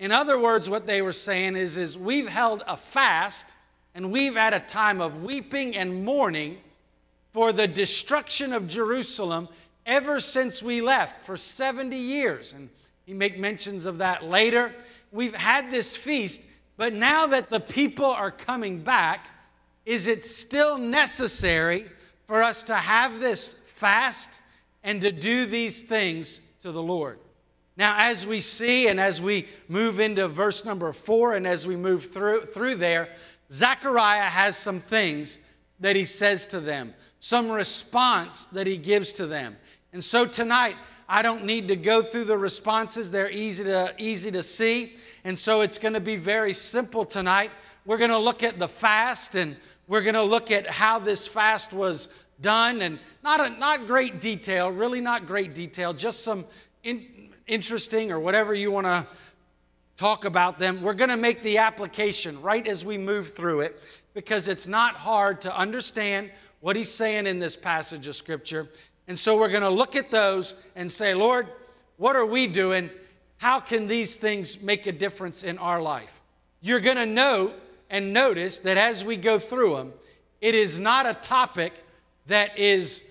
In 0.00 0.10
other 0.10 0.36
words, 0.36 0.68
what 0.68 0.88
they 0.88 1.00
were 1.00 1.12
saying 1.12 1.54
is, 1.54 1.76
is 1.76 1.96
we've 1.96 2.28
held 2.28 2.64
a 2.66 2.76
fast 2.76 3.54
and 3.94 4.10
we've 4.10 4.34
had 4.34 4.52
a 4.52 4.58
time 4.58 5.00
of 5.00 5.22
weeping 5.22 5.76
and 5.76 6.04
mourning 6.04 6.58
for 7.32 7.52
the 7.52 7.68
destruction 7.68 8.52
of 8.52 8.66
Jerusalem 8.66 9.46
ever 9.86 10.18
since 10.18 10.60
we 10.60 10.80
left 10.80 11.24
for 11.24 11.36
70 11.36 11.96
years. 11.96 12.52
And 12.52 12.68
he 13.06 13.14
make 13.14 13.38
mentions 13.38 13.86
of 13.86 13.98
that 13.98 14.24
later. 14.24 14.74
We've 15.12 15.36
had 15.36 15.70
this 15.70 15.96
feast, 15.96 16.42
but 16.76 16.92
now 16.92 17.28
that 17.28 17.48
the 17.48 17.60
people 17.60 18.06
are 18.06 18.32
coming 18.32 18.80
back, 18.80 19.28
is 19.90 20.06
it 20.06 20.24
still 20.24 20.78
necessary 20.78 21.84
for 22.28 22.44
us 22.44 22.62
to 22.62 22.76
have 22.76 23.18
this 23.18 23.54
fast 23.54 24.40
and 24.84 25.00
to 25.00 25.10
do 25.10 25.46
these 25.46 25.82
things 25.82 26.40
to 26.62 26.70
the 26.70 26.80
Lord? 26.80 27.18
Now, 27.76 27.96
as 27.98 28.24
we 28.24 28.38
see 28.38 28.86
and 28.86 29.00
as 29.00 29.20
we 29.20 29.48
move 29.66 29.98
into 29.98 30.28
verse 30.28 30.64
number 30.64 30.92
four 30.92 31.34
and 31.34 31.44
as 31.44 31.66
we 31.66 31.74
move 31.74 32.04
through, 32.04 32.42
through 32.42 32.76
there, 32.76 33.08
Zechariah 33.50 34.30
has 34.30 34.56
some 34.56 34.78
things 34.78 35.40
that 35.80 35.96
he 35.96 36.04
says 36.04 36.46
to 36.46 36.60
them 36.60 36.94
some 37.18 37.50
response 37.50 38.46
that 38.46 38.68
he 38.68 38.76
gives 38.76 39.12
to 39.14 39.26
them. 39.26 39.56
And 39.92 40.04
so 40.04 40.24
tonight, 40.24 40.76
I 41.08 41.20
don't 41.20 41.44
need 41.44 41.66
to 41.66 41.74
go 41.74 42.00
through 42.00 42.26
the 42.26 42.38
responses. 42.38 43.10
They're 43.10 43.28
easy 43.28 43.64
to, 43.64 43.92
easy 43.98 44.30
to 44.30 44.42
see. 44.44 44.94
And 45.24 45.36
so 45.36 45.62
it's 45.62 45.78
going 45.78 45.94
to 45.94 46.00
be 46.00 46.14
very 46.14 46.54
simple 46.54 47.04
tonight. 47.04 47.50
We're 47.84 47.98
going 47.98 48.10
to 48.10 48.18
look 48.18 48.42
at 48.42 48.58
the 48.58 48.68
fast 48.68 49.34
and 49.34 49.56
we're 49.90 50.02
going 50.02 50.14
to 50.14 50.22
look 50.22 50.52
at 50.52 50.68
how 50.68 51.00
this 51.00 51.26
fast 51.26 51.72
was 51.72 52.08
done 52.40 52.80
and 52.80 53.00
not, 53.24 53.40
a, 53.40 53.50
not 53.58 53.88
great 53.88 54.20
detail, 54.20 54.70
really 54.70 55.00
not 55.00 55.26
great 55.26 55.52
detail, 55.52 55.92
just 55.92 56.22
some 56.22 56.44
in, 56.84 57.04
interesting 57.48 58.12
or 58.12 58.20
whatever 58.20 58.54
you 58.54 58.70
want 58.70 58.86
to 58.86 59.04
talk 59.96 60.24
about 60.24 60.60
them. 60.60 60.80
We're 60.80 60.94
going 60.94 61.10
to 61.10 61.16
make 61.16 61.42
the 61.42 61.58
application 61.58 62.40
right 62.40 62.64
as 62.68 62.84
we 62.84 62.98
move 62.98 63.32
through 63.32 63.62
it 63.62 63.82
because 64.14 64.46
it's 64.46 64.68
not 64.68 64.94
hard 64.94 65.40
to 65.40 65.58
understand 65.58 66.30
what 66.60 66.76
he's 66.76 66.88
saying 66.88 67.26
in 67.26 67.40
this 67.40 67.56
passage 67.56 68.06
of 68.06 68.14
Scripture. 68.14 68.68
And 69.08 69.18
so 69.18 69.36
we're 69.36 69.48
going 69.48 69.64
to 69.64 69.70
look 69.70 69.96
at 69.96 70.08
those 70.08 70.54
and 70.76 70.90
say, 70.90 71.14
Lord, 71.14 71.48
what 71.96 72.14
are 72.14 72.26
we 72.26 72.46
doing? 72.46 72.90
How 73.38 73.58
can 73.58 73.88
these 73.88 74.14
things 74.14 74.62
make 74.62 74.86
a 74.86 74.92
difference 74.92 75.42
in 75.42 75.58
our 75.58 75.82
life? 75.82 76.22
You're 76.60 76.78
going 76.78 76.96
to 76.96 77.06
note 77.06 77.60
and 77.90 78.12
notice 78.12 78.60
that 78.60 78.76
as 78.76 79.04
we 79.04 79.16
go 79.16 79.38
through 79.38 79.76
them, 79.76 79.92
it 80.40 80.54
is 80.54 80.78
not 80.78 81.06
a 81.06 81.14
topic 81.14 81.74
that 82.26 82.58
is 82.58 83.02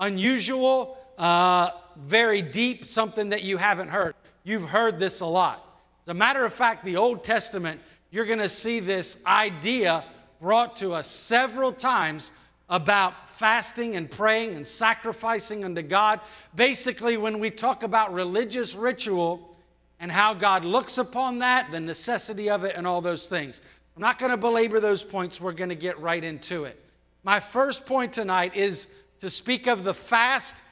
unusual, 0.00 0.96
uh, 1.18 1.70
very 1.96 2.40
deep, 2.40 2.86
something 2.86 3.30
that 3.30 3.42
you 3.42 3.56
haven't 3.56 3.88
heard. 3.88 4.14
You've 4.44 4.68
heard 4.68 4.98
this 4.98 5.20
a 5.20 5.26
lot. 5.26 5.80
As 6.06 6.12
a 6.12 6.14
matter 6.14 6.44
of 6.44 6.52
fact, 6.52 6.84
the 6.84 6.96
Old 6.96 7.22
Testament, 7.22 7.80
you're 8.10 8.26
going 8.26 8.38
to 8.38 8.48
see 8.48 8.80
this 8.80 9.18
idea 9.26 10.04
brought 10.40 10.76
to 10.76 10.92
us 10.92 11.06
several 11.06 11.72
times 11.72 12.32
about 12.68 13.28
fasting 13.30 13.96
and 13.96 14.10
praying 14.10 14.54
and 14.54 14.66
sacrificing 14.66 15.64
unto 15.64 15.82
God. 15.82 16.20
Basically, 16.54 17.16
when 17.16 17.38
we 17.38 17.50
talk 17.50 17.82
about 17.82 18.12
religious 18.12 18.74
ritual 18.74 19.56
and 20.00 20.10
how 20.10 20.34
God 20.34 20.64
looks 20.64 20.98
upon 20.98 21.38
that, 21.40 21.70
the 21.70 21.80
necessity 21.80 22.50
of 22.50 22.64
it, 22.64 22.74
and 22.76 22.86
all 22.86 23.00
those 23.00 23.28
things. 23.28 23.60
I'm 23.96 24.02
not 24.02 24.18
going 24.18 24.30
to 24.30 24.36
belabor 24.36 24.80
those 24.80 25.04
points. 25.04 25.40
We're 25.40 25.52
going 25.52 25.68
to 25.68 25.74
get 25.74 26.00
right 26.00 26.22
into 26.22 26.64
it. 26.64 26.78
My 27.24 27.40
first 27.40 27.86
point 27.86 28.12
tonight 28.12 28.56
is 28.56 28.88
to 29.20 29.30
speak 29.30 29.66
of 29.66 29.84
the 29.84 29.94
fast 29.94 30.62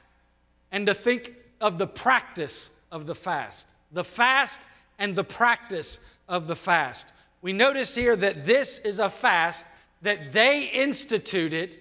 and 0.73 0.87
to 0.87 0.95
think 0.95 1.35
of 1.61 1.79
the 1.79 1.87
practice 1.87 2.71
of 2.91 3.07
the 3.07 3.15
fast. 3.15 3.69
The 3.93 4.05
fast 4.05 4.63
and 4.99 5.15
the 5.15 5.25
practice 5.25 6.01
of 6.29 6.47
the 6.47 6.57
fast. 6.57 7.13
We 7.43 7.53
notice 7.53 7.95
here 7.95 8.17
that 8.17 8.47
this 8.47 8.79
is 8.81 8.99
a 8.99 9.11
fast 9.11 9.67
that 10.03 10.33
they 10.33 10.65
instituted 10.65 11.77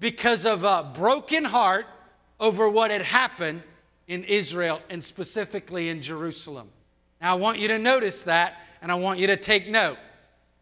because 0.00 0.44
of 0.44 0.64
a 0.64 0.90
broken 0.94 1.44
heart 1.44 1.86
over 2.40 2.68
what 2.68 2.90
had 2.90 3.02
happened 3.02 3.62
in 4.06 4.24
Israel 4.24 4.80
and 4.90 5.02
specifically 5.02 5.88
in 5.88 6.02
Jerusalem. 6.02 6.68
Now, 7.20 7.32
I 7.32 7.38
want 7.38 7.58
you 7.58 7.68
to 7.68 7.78
notice 7.78 8.22
that 8.24 8.60
and 8.82 8.92
I 8.92 8.96
want 8.96 9.18
you 9.18 9.26
to 9.28 9.36
take 9.36 9.68
note. 9.68 9.96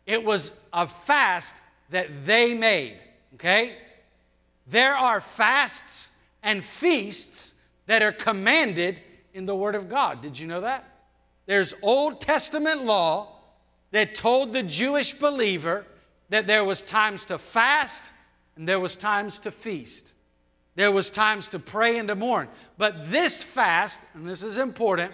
It 0.06 0.24
was 0.24 0.52
a 0.72 0.86
fast 0.86 1.56
that 1.90 2.26
they 2.26 2.54
made, 2.54 2.98
okay? 3.34 3.76
There 4.66 4.96
are 4.96 5.20
fasts 5.20 6.10
and 6.42 6.64
feasts 6.64 7.54
that 7.86 8.02
are 8.02 8.12
commanded 8.12 8.98
in 9.34 9.46
the 9.46 9.54
Word 9.54 9.74
of 9.74 9.88
God. 9.88 10.22
Did 10.22 10.38
you 10.38 10.46
know 10.46 10.62
that? 10.62 10.88
There's 11.46 11.74
Old 11.82 12.20
Testament 12.20 12.84
law 12.84 13.28
that 13.90 14.14
told 14.14 14.52
the 14.52 14.62
Jewish 14.62 15.12
believer 15.14 15.86
that 16.30 16.46
there 16.46 16.64
was 16.64 16.82
times 16.82 17.26
to 17.26 17.38
fast 17.38 18.10
and 18.56 18.66
there 18.66 18.80
was 18.80 18.96
times 18.96 19.40
to 19.40 19.50
feast. 19.50 20.14
There 20.74 20.90
was 20.90 21.10
times 21.10 21.48
to 21.48 21.58
pray 21.58 21.98
and 21.98 22.08
to 22.08 22.14
mourn. 22.14 22.48
But 22.78 23.10
this 23.10 23.42
fast, 23.42 24.02
and 24.14 24.26
this 24.26 24.42
is 24.42 24.56
important, 24.56 25.12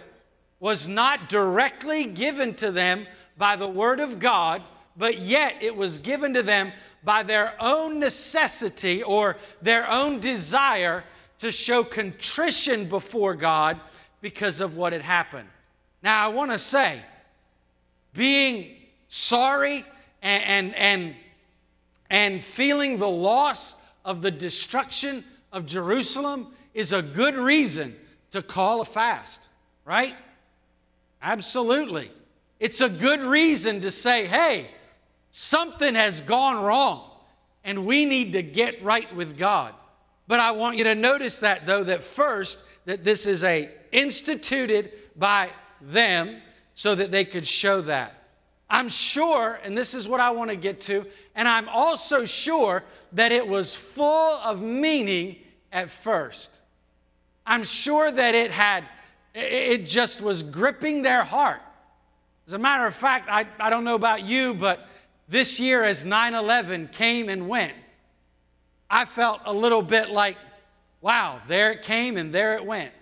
was 0.60 0.86
not 0.86 1.28
directly 1.28 2.04
given 2.04 2.54
to 2.54 2.70
them 2.70 3.06
by 3.36 3.56
the 3.56 3.68
word 3.68 4.00
of 4.00 4.18
God, 4.18 4.62
but 4.98 5.20
yet 5.20 5.56
it 5.62 5.74
was 5.74 5.98
given 5.98 6.34
to 6.34 6.42
them 6.42 6.72
by 7.04 7.22
their 7.22 7.54
own 7.60 8.00
necessity 8.00 9.02
or 9.02 9.36
their 9.62 9.88
own 9.88 10.18
desire 10.18 11.04
to 11.38 11.52
show 11.52 11.84
contrition 11.84 12.88
before 12.88 13.34
God 13.34 13.80
because 14.20 14.60
of 14.60 14.76
what 14.76 14.92
had 14.92 15.02
happened. 15.02 15.48
Now, 16.02 16.24
I 16.24 16.28
want 16.28 16.50
to 16.50 16.58
say, 16.58 17.00
being 18.12 18.74
sorry 19.06 19.84
and, 20.20 20.42
and, 20.42 20.74
and, 20.74 21.16
and 22.10 22.42
feeling 22.42 22.98
the 22.98 23.08
loss 23.08 23.76
of 24.04 24.20
the 24.20 24.32
destruction 24.32 25.24
of 25.52 25.64
Jerusalem 25.64 26.48
is 26.74 26.92
a 26.92 27.02
good 27.02 27.36
reason 27.36 27.94
to 28.32 28.42
call 28.42 28.80
a 28.80 28.84
fast, 28.84 29.48
right? 29.84 30.14
Absolutely. 31.22 32.10
It's 32.58 32.80
a 32.80 32.88
good 32.88 33.22
reason 33.22 33.80
to 33.82 33.92
say, 33.92 34.26
hey, 34.26 34.70
something 35.30 35.94
has 35.94 36.20
gone 36.20 36.64
wrong 36.64 37.10
and 37.64 37.84
we 37.84 38.04
need 38.04 38.32
to 38.32 38.42
get 38.42 38.82
right 38.82 39.14
with 39.14 39.36
God. 39.36 39.74
But 40.26 40.40
I 40.40 40.52
want 40.52 40.76
you 40.76 40.84
to 40.84 40.94
notice 40.94 41.38
that 41.40 41.66
though 41.66 41.84
that 41.84 42.02
first 42.02 42.64
that 42.84 43.04
this 43.04 43.26
is 43.26 43.44
a 43.44 43.70
instituted 43.92 44.92
by 45.16 45.50
them 45.80 46.40
so 46.74 46.94
that 46.94 47.10
they 47.10 47.24
could 47.24 47.46
show 47.46 47.80
that. 47.82 48.14
I'm 48.70 48.88
sure, 48.88 49.58
and 49.64 49.76
this 49.76 49.94
is 49.94 50.06
what 50.06 50.20
I 50.20 50.30
want 50.30 50.50
to 50.50 50.56
get 50.56 50.80
to, 50.82 51.06
and 51.34 51.48
I'm 51.48 51.68
also 51.68 52.24
sure 52.26 52.84
that 53.12 53.32
it 53.32 53.46
was 53.46 53.74
full 53.74 54.38
of 54.38 54.60
meaning 54.60 55.36
at 55.72 55.88
first. 55.88 56.60
I'm 57.46 57.64
sure 57.64 58.10
that 58.10 58.34
it 58.34 58.50
had, 58.50 58.84
it 59.34 59.86
just 59.86 60.20
was 60.20 60.42
gripping 60.42 61.00
their 61.00 61.24
heart. 61.24 61.62
As 62.46 62.52
a 62.52 62.58
matter 62.58 62.86
of 62.86 62.94
fact, 62.94 63.28
I, 63.30 63.46
I 63.58 63.70
don't 63.70 63.84
know 63.84 63.94
about 63.94 64.24
you, 64.24 64.52
but 64.52 64.86
this 65.28 65.60
year 65.60 65.82
as 65.84 66.04
9 66.04 66.34
11 66.34 66.88
came 66.88 67.28
and 67.28 67.48
went, 67.48 67.74
I 68.90 69.04
felt 69.04 69.40
a 69.44 69.52
little 69.52 69.82
bit 69.82 70.10
like, 70.10 70.36
wow, 71.00 71.40
there 71.46 71.72
it 71.72 71.82
came 71.82 72.16
and 72.16 72.34
there 72.34 72.54
it 72.54 72.64
went. 72.64 72.92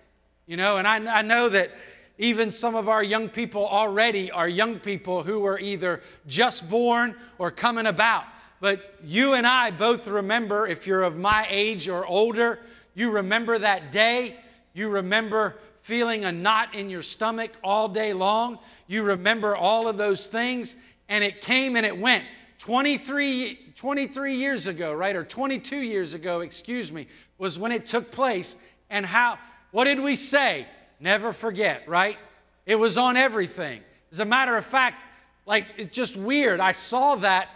You 0.47 0.57
know, 0.57 0.77
and 0.77 0.87
I, 0.87 1.19
I 1.19 1.23
know 1.23 1.49
that 1.49 1.71
even 2.19 2.51
some 2.51 2.75
of 2.75 2.89
our 2.89 3.03
young 3.03 3.29
people 3.29 3.67
already 3.67 4.31
are 4.31 4.49
young 4.49 4.79
people 4.79 5.23
who 5.23 5.41
were 5.41 5.59
either 5.59 6.03
just 6.27 6.69
born 6.69 7.15
or 7.39 7.51
coming 7.51 7.87
about. 7.87 8.25
But 8.61 8.97
you 9.05 9.35
and 9.35 9.47
I 9.47 9.71
both 9.71 10.09
remember, 10.09 10.67
if 10.67 10.87
you're 10.87 11.03
of 11.03 11.19
my 11.19 11.47
age 11.51 11.89
or 11.89 12.07
older, 12.07 12.61
you 12.95 13.11
remember 13.11 13.59
that 13.59 13.93
day. 13.93 14.37
You 14.73 14.89
remember 14.89 15.57
feeling 15.83 16.25
a 16.25 16.33
knot 16.33 16.75
in 16.75 16.91
your 16.91 17.03
stomach 17.03 17.53
all 17.63 17.89
day 17.89 18.13
long. 18.13 18.59
You 18.87 19.03
remember 19.03 19.55
all 19.55 19.87
of 19.87 19.97
those 19.97 20.27
things, 20.27 20.77
and 21.09 21.23
it 21.23 21.41
came 21.41 21.77
and 21.77 21.87
it 21.87 21.97
went. 21.99 22.25
23, 22.59 23.73
23 23.75 24.35
years 24.35 24.67
ago, 24.67 24.93
right, 24.93 25.15
or 25.15 25.25
22 25.25 25.77
years 25.77 26.15
ago, 26.15 26.41
excuse 26.41 26.91
me, 26.91 27.07
was 27.39 27.59
when 27.59 27.71
it 27.71 27.87
took 27.87 28.11
place. 28.11 28.57
And 28.89 29.05
how, 29.05 29.39
what 29.73 29.85
did 29.85 30.01
we 30.01 30.17
say? 30.17 30.67
Never 30.99 31.33
forget, 31.33 31.87
right? 31.87 32.17
It 32.65 32.77
was 32.77 32.97
on 32.97 33.17
everything. 33.17 33.83
As 34.11 34.21
a 34.21 34.25
matter 34.25 34.57
of 34.57 34.65
fact, 34.65 34.97
like 35.45 35.67
it's 35.77 35.95
just 35.95 36.17
weird. 36.17 36.61
I 36.61 36.73
saw 36.73 37.17
that 37.17 37.51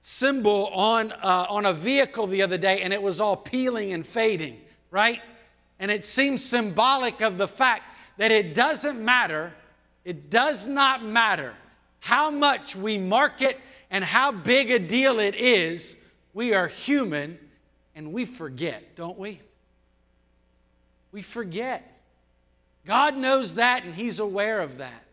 symbol 0.00 0.68
on, 0.68 1.12
uh, 1.12 1.46
on 1.48 1.66
a 1.66 1.72
vehicle 1.72 2.26
the 2.26 2.42
other 2.42 2.56
day 2.56 2.82
and 2.82 2.92
it 2.92 3.02
was 3.02 3.20
all 3.20 3.36
peeling 3.36 3.92
and 3.92 4.06
fading, 4.06 4.58
right? 4.90 5.20
And 5.80 5.90
it 5.90 6.04
seems 6.04 6.44
symbolic 6.44 7.20
of 7.20 7.36
the 7.36 7.48
fact 7.48 7.82
that 8.16 8.30
it 8.30 8.54
doesn't 8.54 9.00
matter, 9.00 9.52
it 10.04 10.30
does 10.30 10.68
not 10.68 11.04
matter 11.04 11.54
how 12.00 12.30
much 12.30 12.76
we 12.76 12.98
market 12.98 13.58
and 13.90 14.04
how 14.04 14.32
big 14.32 14.70
a 14.70 14.78
deal 14.78 15.18
it 15.18 15.34
is. 15.34 15.96
We 16.34 16.54
are 16.54 16.68
human 16.68 17.38
and 17.94 18.12
we 18.12 18.24
forget, 18.24 18.94
don't 18.94 19.18
we? 19.18 19.40
We 21.12 21.22
forget. 21.22 22.00
God 22.86 23.16
knows 23.16 23.56
that 23.56 23.84
and 23.84 23.94
He's 23.94 24.18
aware 24.18 24.60
of 24.60 24.78
that. 24.78 25.04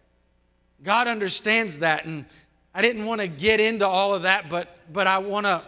God 0.83 1.07
understands 1.07 1.79
that. 1.79 2.05
And 2.05 2.25
I 2.73 2.81
didn't 2.81 3.05
want 3.05 3.21
to 3.21 3.27
get 3.27 3.59
into 3.59 3.87
all 3.87 4.13
of 4.13 4.23
that, 4.23 4.49
but, 4.49 4.77
but 4.91 5.07
I 5.07 5.17
want 5.17 5.45
to 5.45 5.61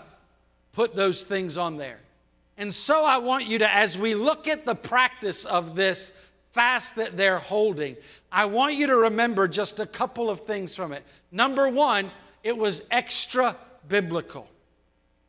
put 0.74 0.94
those 0.94 1.24
things 1.24 1.58
on 1.58 1.78
there. 1.78 2.00
And 2.58 2.74
so 2.74 3.06
I 3.06 3.18
want 3.18 3.46
you 3.46 3.60
to, 3.60 3.74
as 3.74 3.98
we 3.98 4.16
look 4.16 4.48
at 4.48 4.66
the 4.66 4.76
practice 4.76 5.46
of 5.46 5.76
this 5.76 6.14
fast 6.58 6.96
that 6.96 7.16
they're 7.16 7.38
holding, 7.38 7.96
I 8.32 8.46
want 8.46 8.74
you 8.74 8.88
to 8.88 8.96
remember 8.96 9.48
just 9.48 9.80
a 9.80 9.86
couple 9.86 10.28
of 10.28 10.40
things 10.40 10.76
from 10.76 10.92
it. 10.92 11.04
Number 11.32 11.70
one, 11.70 12.10
it 12.44 12.58
was 12.58 12.82
extra 12.90 13.56
biblical. 13.88 14.48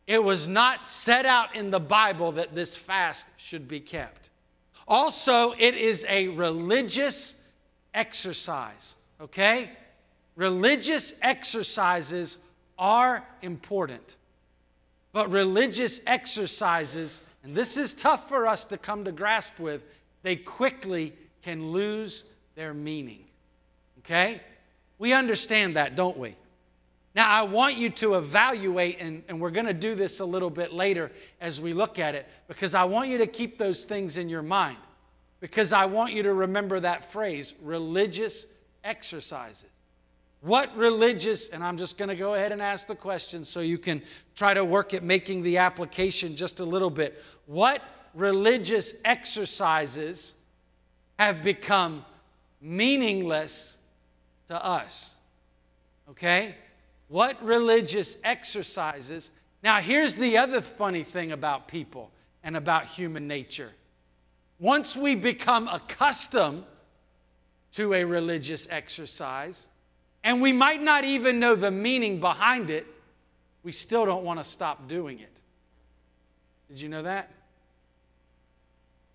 It 0.06 0.24
was 0.24 0.48
not 0.48 0.86
set 0.86 1.26
out 1.26 1.54
in 1.54 1.70
the 1.70 1.80
Bible 1.80 2.32
that 2.32 2.54
this 2.54 2.78
fast 2.78 3.26
should 3.36 3.68
be 3.68 3.78
kept. 3.78 4.30
Also, 4.86 5.52
it 5.58 5.74
is 5.74 6.06
a 6.08 6.28
religious 6.28 7.36
exercise, 7.92 8.96
okay? 9.20 9.70
Religious 10.34 11.12
exercises 11.20 12.38
are 12.78 13.22
important. 13.42 14.16
But 15.12 15.30
religious 15.30 16.00
exercises, 16.06 17.20
and 17.44 17.54
this 17.54 17.76
is 17.76 17.92
tough 17.92 18.30
for 18.30 18.46
us 18.46 18.64
to 18.64 18.78
come 18.78 19.04
to 19.04 19.12
grasp 19.12 19.58
with, 19.58 19.84
they 20.22 20.36
quickly 20.36 21.12
can 21.42 21.70
lose 21.70 22.24
their 22.54 22.74
meaning. 22.74 23.24
Okay? 24.00 24.40
We 24.98 25.12
understand 25.12 25.76
that, 25.76 25.96
don't 25.96 26.18
we? 26.18 26.34
Now, 27.14 27.28
I 27.28 27.42
want 27.42 27.76
you 27.76 27.90
to 27.90 28.14
evaluate, 28.14 28.98
and, 29.00 29.22
and 29.28 29.40
we're 29.40 29.50
going 29.50 29.66
to 29.66 29.74
do 29.74 29.94
this 29.94 30.20
a 30.20 30.24
little 30.24 30.50
bit 30.50 30.72
later 30.72 31.10
as 31.40 31.60
we 31.60 31.72
look 31.72 31.98
at 31.98 32.14
it, 32.14 32.28
because 32.46 32.74
I 32.74 32.84
want 32.84 33.08
you 33.08 33.18
to 33.18 33.26
keep 33.26 33.58
those 33.58 33.84
things 33.84 34.16
in 34.16 34.28
your 34.28 34.42
mind. 34.42 34.78
Because 35.40 35.72
I 35.72 35.86
want 35.86 36.12
you 36.12 36.24
to 36.24 36.34
remember 36.34 36.80
that 36.80 37.12
phrase 37.12 37.54
religious 37.62 38.46
exercises. 38.84 39.70
What 40.40 40.76
religious, 40.76 41.48
and 41.48 41.64
I'm 41.64 41.76
just 41.76 41.98
going 41.98 42.08
to 42.08 42.14
go 42.14 42.34
ahead 42.34 42.52
and 42.52 42.62
ask 42.62 42.86
the 42.86 42.94
question 42.94 43.44
so 43.44 43.60
you 43.60 43.78
can 43.78 44.02
try 44.36 44.54
to 44.54 44.64
work 44.64 44.94
at 44.94 45.02
making 45.02 45.42
the 45.42 45.58
application 45.58 46.36
just 46.36 46.60
a 46.60 46.64
little 46.64 46.90
bit. 46.90 47.22
What 47.46 47.82
religious 48.18 48.94
exercises 49.04 50.34
have 51.18 51.42
become 51.42 52.04
meaningless 52.60 53.78
to 54.48 54.64
us? 54.64 55.16
Okay? 56.10 56.56
What 57.06 57.42
religious 57.42 58.16
exercises? 58.24 59.30
Now, 59.62 59.80
here's 59.80 60.16
the 60.16 60.36
other 60.36 60.60
funny 60.60 61.04
thing 61.04 61.30
about 61.30 61.68
people 61.68 62.10
and 62.42 62.56
about 62.56 62.86
human 62.86 63.28
nature. 63.28 63.70
Once 64.58 64.96
we 64.96 65.14
become 65.14 65.68
accustomed 65.68 66.64
to 67.72 67.94
a 67.94 68.04
religious 68.04 68.66
exercise, 68.70 69.68
and 70.24 70.42
we 70.42 70.52
might 70.52 70.82
not 70.82 71.04
even 71.04 71.38
know 71.38 71.54
the 71.54 71.70
meaning 71.70 72.18
behind 72.18 72.70
it, 72.70 72.86
we 73.62 73.70
still 73.70 74.04
don't 74.04 74.24
want 74.24 74.40
to 74.40 74.44
stop 74.44 74.88
doing 74.88 75.20
it. 75.20 75.40
Did 76.68 76.80
you 76.80 76.88
know 76.88 77.02
that? 77.02 77.30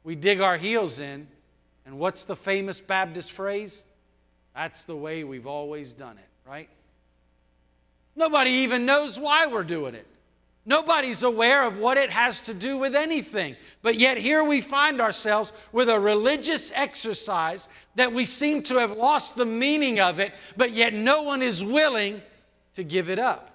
We 0.03 0.15
dig 0.15 0.41
our 0.41 0.57
heels 0.57 0.99
in, 0.99 1.27
and 1.85 1.97
what's 1.97 2.25
the 2.25 2.35
famous 2.35 2.81
Baptist 2.81 3.31
phrase? 3.31 3.85
That's 4.55 4.85
the 4.85 4.95
way 4.95 5.23
we've 5.23 5.47
always 5.47 5.93
done 5.93 6.17
it, 6.17 6.49
right? 6.49 6.69
Nobody 8.15 8.51
even 8.51 8.85
knows 8.85 9.19
why 9.19 9.47
we're 9.47 9.63
doing 9.63 9.95
it. 9.95 10.07
Nobody's 10.65 11.23
aware 11.23 11.63
of 11.65 11.77
what 11.77 11.97
it 11.97 12.09
has 12.09 12.39
to 12.41 12.53
do 12.53 12.77
with 12.77 12.95
anything. 12.95 13.57
But 13.81 13.95
yet, 13.95 14.17
here 14.17 14.43
we 14.43 14.61
find 14.61 15.01
ourselves 15.01 15.51
with 15.73 15.89
a 15.89 15.99
religious 15.99 16.71
exercise 16.73 17.67
that 17.95 18.13
we 18.13 18.23
seem 18.23 18.63
to 18.63 18.77
have 18.77 18.95
lost 18.95 19.35
the 19.35 19.45
meaning 19.45 19.99
of 19.99 20.19
it, 20.19 20.33
but 20.55 20.71
yet 20.71 20.93
no 20.93 21.23
one 21.23 21.41
is 21.41 21.65
willing 21.65 22.21
to 22.75 22.83
give 22.83 23.09
it 23.09 23.19
up. 23.19 23.49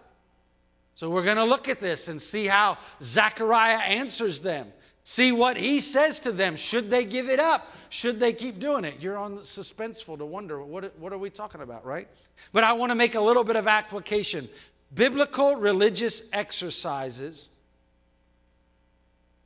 So, 0.95 1.09
we're 1.09 1.25
going 1.25 1.37
to 1.37 1.45
look 1.45 1.69
at 1.69 1.81
this 1.81 2.09
and 2.09 2.21
see 2.21 2.47
how 2.47 2.77
Zechariah 3.01 3.79
answers 3.79 4.41
them. 4.41 4.71
See 5.09 5.33
what 5.33 5.57
he 5.57 5.81
says 5.81 6.21
to 6.21 6.33
them. 6.33 6.55
Should 6.55 6.91
they 6.91 7.03
give 7.03 7.31
it 7.31 7.41
up? 7.41 7.73
Should 7.89 8.21
they 8.21 8.35
keep 8.35 8.61
doing 8.61 8.85
it? 8.85 8.97
You're 9.01 9.17
on 9.17 9.39
suspenseful 9.39 10.19
to 10.19 10.27
wonder 10.27 10.63
what, 10.63 10.99
what 10.99 11.15
are 11.15 11.19
we 11.19 11.31
talking 11.31 11.63
about, 11.63 11.87
right? 11.87 12.07
But 12.53 12.63
I 12.63 12.75
want 12.75 12.93
to 12.93 12.95
make 12.95 13.15
a 13.15 13.21
little 13.23 13.43
bit 13.43 13.57
of 13.57 13.67
application 13.67 14.51
biblical 14.95 15.57
religious 15.57 16.25
exercises. 16.31 17.51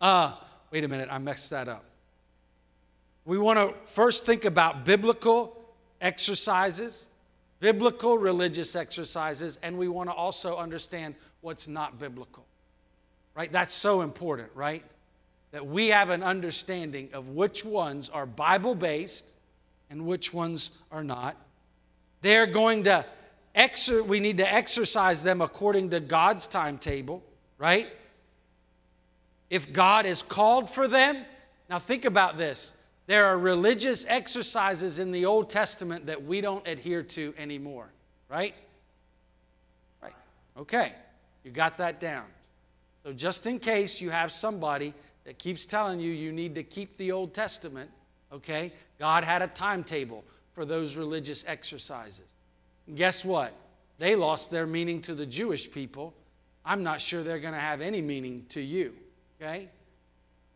Uh, 0.01 0.33
wait 0.73 0.83
a 0.83 0.89
minute, 0.89 1.09
I 1.13 1.19
messed 1.19 1.51
that 1.51 1.69
up. 1.69 1.85
We 3.25 3.39
want 3.39 3.61
to 3.61 3.73
first 3.89 4.27
think 4.27 4.45
about 4.45 4.85
biblical 4.85 5.57
exercises, 6.01 7.07
biblical 7.61 8.19
religious 8.19 8.75
exercises, 8.75 9.61
and 9.63 9.79
we 9.79 9.87
want 9.87 10.11
to 10.11 10.13
also 10.13 10.57
understand 10.57 11.15
what's 11.41 11.69
not 11.69 12.01
biblical. 12.01 12.45
Right? 13.37 13.53
That's 13.53 13.73
so 13.73 14.01
important, 14.03 14.51
right? 14.57 14.83
That 15.53 15.67
we 15.67 15.89
have 15.89 16.11
an 16.11 16.23
understanding 16.23 17.11
of 17.13 17.29
which 17.31 17.65
ones 17.65 18.09
are 18.09 18.27
Bible 18.27 18.75
based 18.75 19.33
and 19.91 20.07
which 20.07 20.33
ones 20.33 20.71
are 20.91 21.05
not. 21.05 21.37
They're 22.23 22.47
going 22.47 22.85
to 22.85 23.05
exer- 23.55 24.05
we 24.05 24.21
need 24.21 24.39
to 24.39 24.53
exercise 24.53 25.23
them 25.23 25.41
according 25.41 25.91
to 25.91 26.01
God's 26.01 26.47
timetable, 26.47 27.23
right? 27.59 27.89
If 29.51 29.73
God 29.73 30.07
has 30.07 30.23
called 30.23 30.71
for 30.71 30.89
them, 30.89 31.25
now 31.69 31.79
think 31.79 32.05
about 32.05 32.39
this. 32.39 32.73
There 33.07 33.27
are 33.27 33.37
religious 33.37 34.07
exercises 34.09 34.99
in 34.99 35.13
the 35.13 35.27
Old 35.27 35.51
Testament 35.51 36.07
that 36.07 36.25
we 36.25 36.41
don't 36.41 36.67
adhere 36.67 37.03
to 37.03 37.35
anymore, 37.37 37.89
right? 38.31 38.55
Right. 40.03 40.15
Okay. 40.57 40.93
You 41.45 41.51
got 41.51 41.77
that 41.79 42.01
down. 42.01 42.25
So, 43.05 43.13
just 43.13 43.47
in 43.47 43.59
case 43.59 44.01
you 44.01 44.11
have 44.11 44.31
somebody 44.31 44.95
that 45.25 45.39
keeps 45.39 45.67
telling 45.67 46.01
you 46.01 46.11
you 46.11 46.33
need 46.33 46.55
to 46.55 46.63
keep 46.63 46.97
the 46.97 47.13
Old 47.13 47.35
Testament, 47.35 47.91
okay, 48.33 48.73
God 48.99 49.25
had 49.25 49.43
a 49.43 49.47
timetable 49.47 50.25
for 50.55 50.65
those 50.65 50.97
religious 50.97 51.45
exercises. 51.47 52.35
And 52.87 52.97
guess 52.97 53.25
what? 53.25 53.53
They 53.99 54.17
lost 54.17 54.51
their 54.51 54.67
meaning 54.67 55.01
to 55.03 55.15
the 55.15 55.27
Jewish 55.27 55.71
people. 55.71 56.15
I'm 56.65 56.83
not 56.83 57.01
sure 57.01 57.23
they're 57.23 57.39
going 57.39 57.55
to 57.55 57.61
have 57.61 57.81
any 57.81 58.03
meaning 58.03 58.47
to 58.51 58.61
you, 58.61 58.95
okay? 59.41 59.69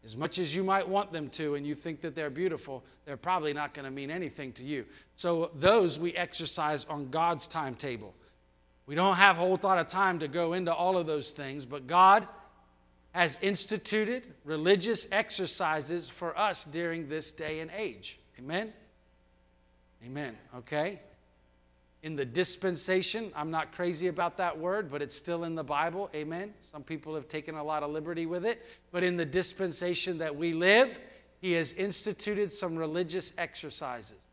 As 0.05 0.17
much 0.17 0.39
as 0.39 0.55
you 0.55 0.62
might 0.62 0.89
want 0.89 1.12
them 1.12 1.29
to 1.31 1.57
and 1.57 1.67
you 1.67 1.75
think 1.75 2.01
that 2.03 2.14
they're 2.14 2.31
beautiful, 2.31 2.85
they're 3.05 3.17
probably 3.17 3.53
not 3.53 3.75
going 3.75 3.85
to 3.85 3.91
mean 3.91 4.11
anything 4.11 4.53
to 4.53 4.64
you. 4.64 4.85
So, 5.17 5.51
those 5.55 5.99
we 5.99 6.14
exercise 6.14 6.85
on 6.85 7.11
God's 7.11 7.49
timetable. 7.49 8.14
We 8.87 8.95
don't 8.95 9.17
have 9.17 9.37
a 9.37 9.41
whole 9.41 9.59
lot 9.61 9.79
of 9.79 9.89
time 9.89 10.21
to 10.21 10.29
go 10.29 10.53
into 10.53 10.73
all 10.73 10.97
of 10.97 11.09
those 11.09 11.33
things, 11.33 11.67
but 11.67 11.89
God 11.89 12.29
has 13.17 13.39
instituted 13.41 14.27
religious 14.45 15.07
exercises 15.11 16.07
for 16.07 16.39
us 16.39 16.67
during 16.67 17.09
this 17.09 17.33
day 17.33 17.61
and 17.61 17.71
age. 17.75 18.21
Amen? 18.39 18.75
Amen. 20.05 20.37
Okay? 20.55 21.01
In 22.03 22.14
the 22.14 22.27
dispensation, 22.27 23.33
I'm 23.35 23.51
not 23.51 23.73
crazy 23.73 24.09
about 24.09 24.37
that 24.37 24.59
word, 24.59 24.91
but 24.91 25.01
it's 25.01 25.17
still 25.17 25.45
in 25.45 25.55
the 25.55 25.64
Bible. 25.64 26.11
Amen. 26.14 26.53
Some 26.61 26.83
people 26.83 27.14
have 27.14 27.27
taken 27.27 27.55
a 27.55 27.64
lot 27.64 27.83
of 27.83 27.91
liberty 27.91 28.27
with 28.27 28.45
it. 28.45 28.61
But 28.93 29.03
in 29.03 29.17
the 29.17 29.25
dispensation 29.25 30.19
that 30.19 30.37
we 30.37 30.53
live, 30.53 31.01
He 31.41 31.53
has 31.53 31.73
instituted 31.73 32.53
some 32.53 32.77
religious 32.77 33.33
exercises. 33.39 34.29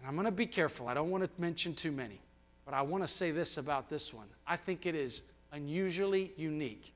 And 0.00 0.08
I'm 0.08 0.16
going 0.16 0.24
to 0.24 0.32
be 0.32 0.46
careful. 0.46 0.88
I 0.88 0.94
don't 0.94 1.10
want 1.10 1.22
to 1.22 1.30
mention 1.40 1.72
too 1.72 1.92
many. 1.92 2.20
But 2.64 2.74
I 2.74 2.82
want 2.82 3.04
to 3.04 3.08
say 3.08 3.30
this 3.30 3.58
about 3.58 3.88
this 3.88 4.12
one. 4.12 4.26
I 4.44 4.56
think 4.56 4.86
it 4.86 4.96
is 4.96 5.22
unusually 5.52 6.32
unique 6.36 6.92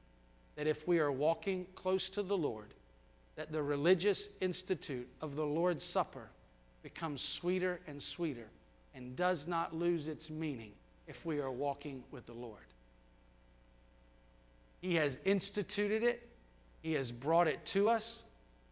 that 0.61 0.67
if 0.67 0.87
we 0.87 0.99
are 0.99 1.11
walking 1.11 1.67
close 1.75 2.11
to 2.11 2.23
the 2.23 2.37
Lord, 2.37 2.75
that 3.35 3.51
the 3.51 3.63
religious 3.63 4.29
institute 4.43 5.09
of 5.23 5.35
the 5.35 5.47
Lord's 5.47 5.83
Supper 5.83 6.29
becomes 6.83 7.23
sweeter 7.23 7.81
and 7.87 8.03
sweeter 8.03 8.45
and 8.95 9.17
does 9.17 9.47
not 9.47 9.75
lose 9.75 10.07
its 10.07 10.29
meaning 10.29 10.73
if 11.07 11.25
we 11.25 11.41
are 11.41 11.51
walking 11.51 12.05
with 12.11 12.27
the 12.27 12.35
Lord. 12.35 12.67
He 14.83 14.97
has 14.97 15.19
instituted 15.25 16.03
it, 16.03 16.29
He 16.83 16.93
has 16.93 17.11
brought 17.11 17.49
it 17.49 17.65
to 17.65 17.89
us, 17.89 18.25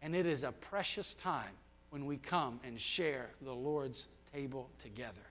and 0.03 0.15
it 0.15 0.27
is 0.27 0.43
a 0.43 0.51
precious 0.51 1.15
time 1.15 1.55
when 1.89 2.05
we 2.05 2.17
come 2.17 2.59
and 2.63 2.79
share 2.79 3.31
the 3.41 3.55
Lord's 3.55 4.05
table 4.31 4.69
together. 4.77 5.25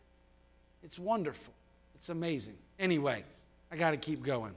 It's 0.82 0.98
wonderful. 0.98 1.54
It's 1.94 2.08
amazing. 2.08 2.58
Anyway, 2.80 3.22
I 3.70 3.76
got 3.76 3.92
to 3.92 3.96
keep 3.96 4.24
going. 4.24 4.56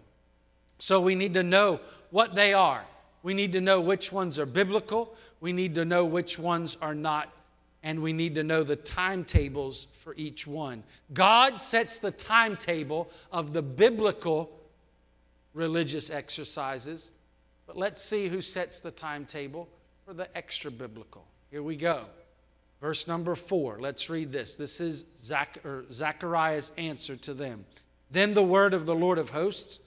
So 0.81 0.99
we 0.99 1.13
need 1.13 1.35
to 1.35 1.43
know 1.43 1.79
what 2.09 2.33
they 2.33 2.53
are. 2.53 2.83
We 3.21 3.35
need 3.35 3.51
to 3.51 3.61
know 3.61 3.79
which 3.79 4.11
ones 4.11 4.39
are 4.39 4.47
biblical. 4.47 5.15
We 5.39 5.53
need 5.53 5.75
to 5.75 5.85
know 5.85 6.05
which 6.05 6.39
ones 6.39 6.75
are 6.81 6.95
not. 6.95 7.31
And 7.83 8.01
we 8.01 8.13
need 8.13 8.33
to 8.33 8.43
know 8.43 8.63
the 8.63 8.77
timetables 8.77 9.85
for 9.99 10.15
each 10.15 10.47
one. 10.47 10.83
God 11.13 11.61
sets 11.61 11.99
the 11.99 12.09
timetable 12.09 13.11
of 13.31 13.53
the 13.53 13.61
biblical 13.61 14.49
religious 15.53 16.09
exercises. 16.09 17.11
But 17.67 17.77
let's 17.77 18.03
see 18.03 18.27
who 18.27 18.41
sets 18.41 18.79
the 18.79 18.89
timetable 18.89 19.69
for 20.03 20.15
the 20.15 20.35
extra 20.35 20.71
biblical. 20.71 21.25
Here 21.51 21.61
we 21.61 21.75
go. 21.75 22.05
Verse 22.81 23.07
number 23.07 23.35
four, 23.35 23.77
let's 23.79 24.09
read 24.09 24.31
this. 24.31 24.55
This 24.55 24.81
is 24.81 25.05
Zach, 25.15 25.59
Zechariah's 25.91 26.71
answer 26.75 27.15
to 27.17 27.35
them. 27.35 27.65
Then 28.09 28.33
the 28.33 28.41
word 28.41 28.73
of 28.73 28.87
the 28.87 28.95
Lord 28.95 29.19
of 29.19 29.29
hosts, 29.29 29.79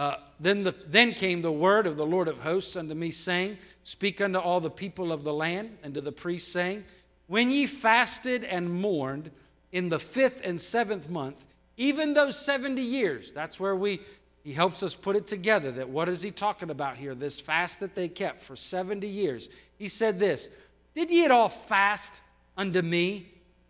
uh, 0.00 0.16
then, 0.40 0.62
the, 0.62 0.74
then 0.86 1.12
came 1.12 1.42
the 1.42 1.52
word 1.52 1.86
of 1.86 1.98
the 1.98 2.06
Lord 2.06 2.26
of 2.26 2.38
hosts 2.38 2.74
unto 2.74 2.94
me, 2.94 3.10
saying, 3.10 3.58
Speak 3.82 4.22
unto 4.22 4.38
all 4.38 4.58
the 4.58 4.70
people 4.70 5.12
of 5.12 5.24
the 5.24 5.32
land, 5.34 5.76
and 5.82 5.92
to 5.92 6.00
the 6.00 6.10
priests, 6.10 6.50
saying, 6.50 6.84
When 7.26 7.50
ye 7.50 7.66
fasted 7.66 8.42
and 8.44 8.80
mourned 8.80 9.30
in 9.72 9.90
the 9.90 9.98
fifth 9.98 10.40
and 10.42 10.58
seventh 10.58 11.10
month, 11.10 11.44
even 11.76 12.14
those 12.14 12.38
70 12.38 12.80
years, 12.80 13.30
that's 13.30 13.60
where 13.60 13.76
we 13.76 14.00
he 14.42 14.54
helps 14.54 14.82
us 14.82 14.94
put 14.94 15.16
it 15.16 15.26
together 15.26 15.70
that 15.72 15.90
what 15.90 16.08
is 16.08 16.22
he 16.22 16.30
talking 16.30 16.70
about 16.70 16.96
here? 16.96 17.14
This 17.14 17.38
fast 17.38 17.80
that 17.80 17.94
they 17.94 18.08
kept 18.08 18.40
for 18.40 18.56
70 18.56 19.06
years. 19.06 19.50
He 19.76 19.88
said 19.88 20.18
this 20.18 20.48
did 20.94 21.10
ye 21.10 21.26
at 21.26 21.30
all 21.30 21.50
fast 21.50 22.22
unto 22.56 22.80
me, 22.80 23.28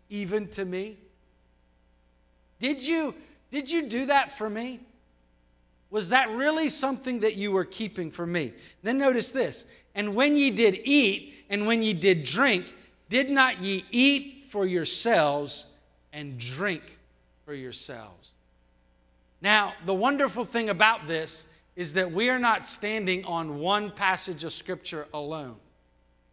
even 0.09 0.47
to 0.51 0.63
me? 0.63 0.97
Did 2.57 2.87
you, 2.87 3.15
did 3.49 3.69
you 3.69 3.89
do 3.89 4.05
that 4.05 4.37
for 4.37 4.49
me? 4.49 4.79
Was 5.91 6.09
that 6.09 6.31
really 6.31 6.69
something 6.69 7.19
that 7.19 7.35
you 7.35 7.51
were 7.51 7.65
keeping 7.65 8.09
for 8.09 8.25
me? 8.25 8.53
Then 8.81 8.97
notice 8.97 9.31
this. 9.31 9.65
And 9.93 10.15
when 10.15 10.37
ye 10.37 10.49
did 10.49 10.79
eat, 10.85 11.45
and 11.49 11.67
when 11.67 11.83
ye 11.83 11.93
did 11.93 12.23
drink, 12.23 12.73
did 13.09 13.29
not 13.29 13.61
ye 13.61 13.85
eat 13.91 14.45
for 14.49 14.65
yourselves 14.65 15.67
and 16.13 16.37
drink 16.37 16.97
for 17.45 17.53
yourselves? 17.53 18.35
Now, 19.41 19.73
the 19.85 19.93
wonderful 19.93 20.45
thing 20.45 20.69
about 20.69 21.07
this 21.07 21.45
is 21.75 21.93
that 21.93 22.11
we 22.11 22.29
are 22.29 22.39
not 22.39 22.65
standing 22.65 23.25
on 23.25 23.59
one 23.59 23.91
passage 23.91 24.45
of 24.45 24.53
Scripture 24.53 25.07
alone. 25.13 25.57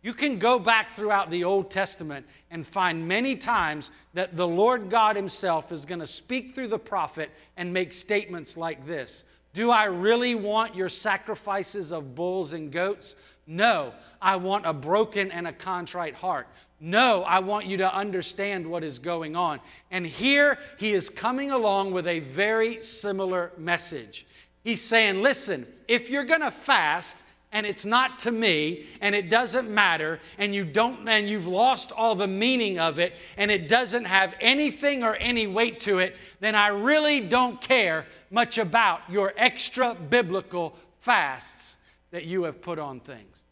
You 0.02 0.14
can 0.14 0.38
go 0.38 0.60
back 0.60 0.92
throughout 0.92 1.30
the 1.30 1.42
Old 1.42 1.70
Testament 1.70 2.26
and 2.50 2.64
find 2.64 3.08
many 3.08 3.34
times 3.34 3.90
that 4.14 4.36
the 4.36 4.46
Lord 4.46 4.88
God 4.90 5.16
Himself 5.16 5.72
is 5.72 5.84
going 5.84 5.98
to 5.98 6.06
speak 6.06 6.54
through 6.54 6.68
the 6.68 6.78
prophet 6.78 7.30
and 7.56 7.72
make 7.72 7.92
statements 7.92 8.56
like 8.56 8.86
this 8.86 9.24
Do 9.54 9.70
I 9.70 9.84
really 9.84 10.34
want 10.34 10.74
your 10.74 10.88
sacrifices 10.88 11.92
of 11.92 12.14
bulls 12.14 12.52
and 12.52 12.70
goats? 12.70 13.16
No, 13.46 13.94
I 14.20 14.36
want 14.36 14.66
a 14.66 14.72
broken 14.72 15.30
and 15.32 15.48
a 15.48 15.52
contrite 15.52 16.14
heart. 16.14 16.48
No, 16.80 17.22
I 17.24 17.40
want 17.40 17.66
you 17.66 17.78
to 17.78 17.94
understand 17.94 18.66
what 18.66 18.84
is 18.84 18.98
going 18.98 19.34
on. 19.34 19.60
And 19.90 20.06
here 20.06 20.58
he 20.78 20.92
is 20.92 21.10
coming 21.10 21.50
along 21.50 21.92
with 21.92 22.06
a 22.06 22.20
very 22.20 22.80
similar 22.80 23.52
message. 23.56 24.26
He's 24.62 24.82
saying, 24.82 25.22
Listen, 25.22 25.66
if 25.88 26.10
you're 26.10 26.24
going 26.24 26.42
to 26.42 26.50
fast, 26.50 27.24
and 27.50 27.64
it's 27.64 27.86
not 27.86 28.18
to 28.20 28.30
me 28.30 28.84
and 29.00 29.14
it 29.14 29.30
doesn't 29.30 29.70
matter 29.70 30.20
and 30.38 30.54
you 30.54 30.64
don't 30.64 31.08
and 31.08 31.28
you've 31.28 31.46
lost 31.46 31.92
all 31.92 32.14
the 32.14 32.26
meaning 32.26 32.78
of 32.78 32.98
it 32.98 33.14
and 33.36 33.50
it 33.50 33.68
doesn't 33.68 34.04
have 34.04 34.34
anything 34.40 35.02
or 35.02 35.16
any 35.16 35.46
weight 35.46 35.80
to 35.80 35.98
it 35.98 36.16
then 36.40 36.54
i 36.54 36.68
really 36.68 37.20
don't 37.20 37.60
care 37.60 38.06
much 38.30 38.58
about 38.58 39.00
your 39.08 39.32
extra 39.36 39.94
biblical 39.94 40.76
fasts 41.00 41.78
that 42.10 42.24
you 42.24 42.44
have 42.44 42.60
put 42.62 42.78
on 42.78 43.00
things. 43.00 43.44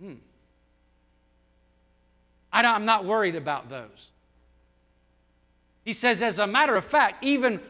Hmm. 0.00 0.14
I 2.52 2.62
am 2.62 2.84
not 2.84 3.04
worried 3.04 3.36
about 3.36 3.68
those. 3.68 4.10
He 5.84 5.92
says 5.92 6.22
as 6.22 6.38
a 6.38 6.46
matter 6.46 6.76
of 6.76 6.84
fact 6.84 7.22
even 7.22 7.60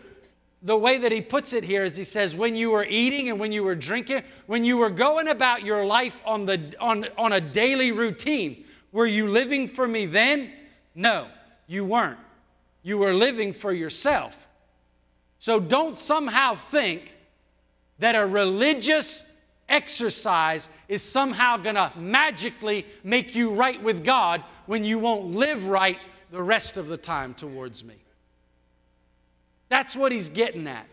the 0.65 0.77
way 0.77 0.97
that 0.97 1.13
he 1.13 1.21
puts 1.21 1.53
it 1.53 1.63
here 1.63 1.85
is 1.85 1.95
he 1.95 2.05
says, 2.05 2.35
when 2.35 2.57
you 2.57 2.71
were 2.71 2.87
eating 2.89 3.29
and 3.29 3.39
when 3.39 3.53
you 3.53 3.63
were 3.63 3.75
drinking, 3.75 4.23
when 4.47 4.65
you 4.65 4.79
were 4.79 4.89
going 4.89 5.29
about 5.29 5.63
your 5.63 5.85
life 5.85 6.23
on, 6.25 6.47
the, 6.47 6.75
on, 6.81 7.07
on 7.19 7.35
a 7.35 7.41
daily 7.41 7.93
routine, 7.93 8.65
were 8.91 9.05
you 9.05 9.29
living 9.29 9.69
for 9.69 9.87
me 9.87 10.07
then? 10.07 10.51
No, 10.95 11.29
you 11.67 11.85
weren't. 11.85 12.19
You 12.83 12.97
were 12.97 13.13
living 13.13 13.53
for 13.53 13.73
yourself. 13.73 14.49
So 15.39 15.61
don't 15.61 15.99
somehow 15.99 16.55
think 16.55 17.15
that 17.99 18.15
a 18.15 18.27
religious 18.27 19.25
exercise 19.69 20.71
is 20.89 21.03
somehow 21.03 21.59
going 21.59 21.75
to 21.75 21.93
magically 21.97 22.87
make 23.03 23.35
you 23.35 23.51
right 23.51 23.83
with 23.83 24.03
God 24.03 24.43
when 24.65 24.83
you 24.83 24.99
won't 24.99 25.35
live 25.35 25.67
right 25.67 25.99
the 26.31 26.43
rest 26.43 26.79
of 26.79 26.89
the 26.89 26.97
time 26.97 27.35
towards 27.35 27.85
me. 27.85 28.04
That's 29.69 29.97
what 29.97 30.13
he's 30.13 30.29
getting 30.29 30.67
at. 30.67 30.87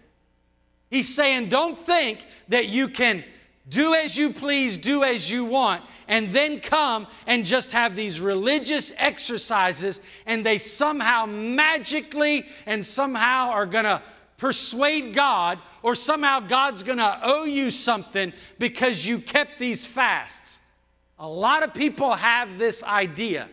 He's 0.90 1.14
saying, 1.14 1.50
don't 1.50 1.78
think 1.78 2.26
that 2.50 2.68
you 2.68 2.88
can 2.88 3.24
do 3.70 3.94
as 3.94 4.18
you 4.18 4.34
please, 4.34 4.78
do 4.78 5.04
as 5.04 5.32
you 5.32 5.46
want, 5.46 5.84
and 6.08 6.30
then 6.30 6.60
come 6.60 7.08
and 7.28 7.46
just 7.46 7.72
have 7.72 7.96
these 7.96 8.20
religious 8.20 8.92
exercises 8.98 10.02
and 10.26 10.46
they 10.46 10.58
somehow 10.58 11.26
magically 11.26 12.46
and 12.66 12.86
somehow 12.86 13.50
are 13.52 13.66
going 13.66 13.86
to 13.86 14.02
persuade 14.38 15.14
God 15.14 15.60
or 15.84 15.96
somehow 15.96 16.40
God's 16.40 16.84
going 16.84 16.98
to 16.98 17.20
owe 17.24 17.46
you 17.46 17.70
something 17.70 18.34
because 18.58 19.06
you 19.06 19.20
kept 19.20 19.60
these 19.60 19.86
fasts. 19.86 20.60
A 21.20 21.28
lot 21.28 21.62
of 21.64 21.74
people 21.74 22.16
have 22.16 22.58
this 22.58 22.84
idea 22.84 23.48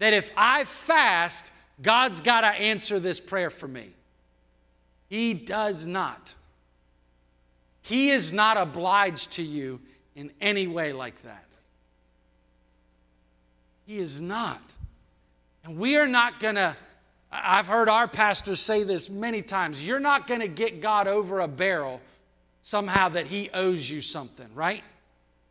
that 0.00 0.12
if 0.12 0.32
I 0.36 0.64
fast, 0.64 1.52
God's 1.80 2.20
got 2.20 2.40
to 2.40 2.48
answer 2.48 2.98
this 2.98 3.20
prayer 3.20 3.50
for 3.50 3.68
me. 3.68 3.94
He 5.12 5.34
does 5.34 5.86
not. 5.86 6.36
He 7.82 8.08
is 8.08 8.32
not 8.32 8.56
obliged 8.56 9.32
to 9.32 9.42
you 9.42 9.78
in 10.16 10.30
any 10.40 10.66
way 10.66 10.94
like 10.94 11.20
that. 11.24 11.44
He 13.86 13.98
is 13.98 14.22
not. 14.22 14.62
And 15.64 15.76
we 15.76 15.98
are 15.98 16.06
not 16.06 16.40
going 16.40 16.54
to, 16.54 16.74
I've 17.30 17.66
heard 17.66 17.90
our 17.90 18.08
pastors 18.08 18.58
say 18.58 18.84
this 18.84 19.10
many 19.10 19.42
times 19.42 19.86
you're 19.86 20.00
not 20.00 20.26
going 20.26 20.40
to 20.40 20.48
get 20.48 20.80
God 20.80 21.06
over 21.06 21.40
a 21.40 21.48
barrel 21.48 22.00
somehow 22.62 23.10
that 23.10 23.26
he 23.26 23.50
owes 23.52 23.90
you 23.90 24.00
something, 24.00 24.48
right? 24.54 24.82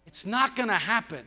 It's 0.07 0.25
not 0.25 0.55
going 0.55 0.69
to 0.69 0.73
happen. 0.73 1.23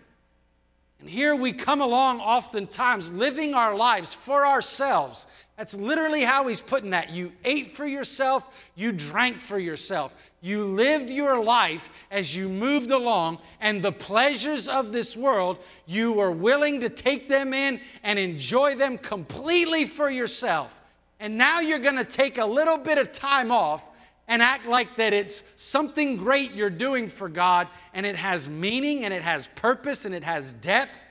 And 1.05 1.11
here 1.11 1.36
we 1.36 1.52
come 1.52 1.82
along 1.82 2.20
oftentimes 2.20 3.12
living 3.12 3.52
our 3.52 3.76
lives 3.76 4.14
for 4.14 4.46
ourselves. 4.46 5.26
That's 5.59 5.74
literally 5.74 6.24
how 6.24 6.48
he's 6.48 6.62
putting 6.62 6.88
that. 6.90 7.11
You 7.11 7.30
ate 7.44 7.72
for 7.72 7.84
yourself, 7.86 8.70
you 8.74 8.90
drank 8.90 9.42
for 9.42 9.59
yourself. 9.59 10.14
You 10.40 10.64
lived 10.64 11.11
your 11.11 11.44
life 11.44 11.90
as 12.11 12.34
you 12.34 12.48
moved 12.48 12.90
along, 12.90 13.40
and 13.61 13.82
the 13.82 13.92
pleasures 13.92 14.66
of 14.66 14.92
this 14.92 15.14
world, 15.14 15.59
you 15.84 16.11
were 16.11 16.30
willing 16.30 16.80
to 16.80 16.88
take 16.88 17.28
them 17.28 17.52
in 17.52 17.82
and 18.02 18.18
enjoy 18.18 18.74
them 18.74 18.96
completely 18.96 19.84
for 19.84 20.09
yourself. 20.09 20.74
And 21.20 21.36
now 21.36 21.61
you're 21.61 21.80
going 21.80 21.96
to 21.96 22.05
take 22.05 22.38
a 22.38 22.46
little 22.46 22.78
bit 22.78 22.96
of 22.96 23.12
time 23.12 23.50
off 23.50 23.84
and 24.27 24.43
act 24.43 24.66
like 24.66 24.97
that 24.97 25.12
it's 25.12 25.45
something 25.57 26.16
great 26.16 26.53
you're 26.53 26.70
doing 26.70 27.09
for 27.09 27.29
God 27.29 27.68
and 27.93 28.07
it 28.07 28.16
has 28.16 28.49
meaning 28.49 29.05
and 29.05 29.12
it 29.12 29.22
has 29.22 29.49
purpose 29.49 30.05
and 30.05 30.14
it 30.14 30.25
has 30.25 30.53
depth, 30.55 31.05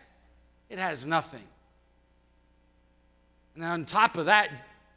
it 0.69 0.79
has 0.79 1.05
nothing. 1.05 1.43
And 3.55 3.63
on 3.63 3.85
top 3.85 4.17
of 4.17 4.25
that, 4.25 4.49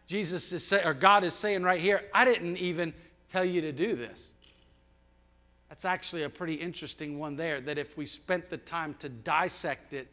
Jesus 0.07 0.53
is 0.53 0.65
say, 0.65 0.83
or 0.85 0.95
God 0.95 1.25
is 1.25 1.35
saying 1.35 1.63
right 1.63 1.81
here, 1.81 2.05
I 2.15 2.25
didn't 2.25 2.57
even 2.57 2.95
tell 3.31 3.45
you 3.45 3.61
to 3.63 3.73
do 3.73 3.97
this. 3.97 4.35
That's 5.69 5.85
actually 5.85 6.23
a 6.23 6.31
pretty 6.31 6.55
interesting 6.55 7.19
one 7.19 7.37
there 7.37 7.61
that 7.61 7.77
if 7.77 7.97
we 7.97 8.07
spent 8.07 8.49
the 8.49 8.57
time 8.57 8.95
to 9.01 9.09
dissect 9.09 9.95
it 9.95 10.09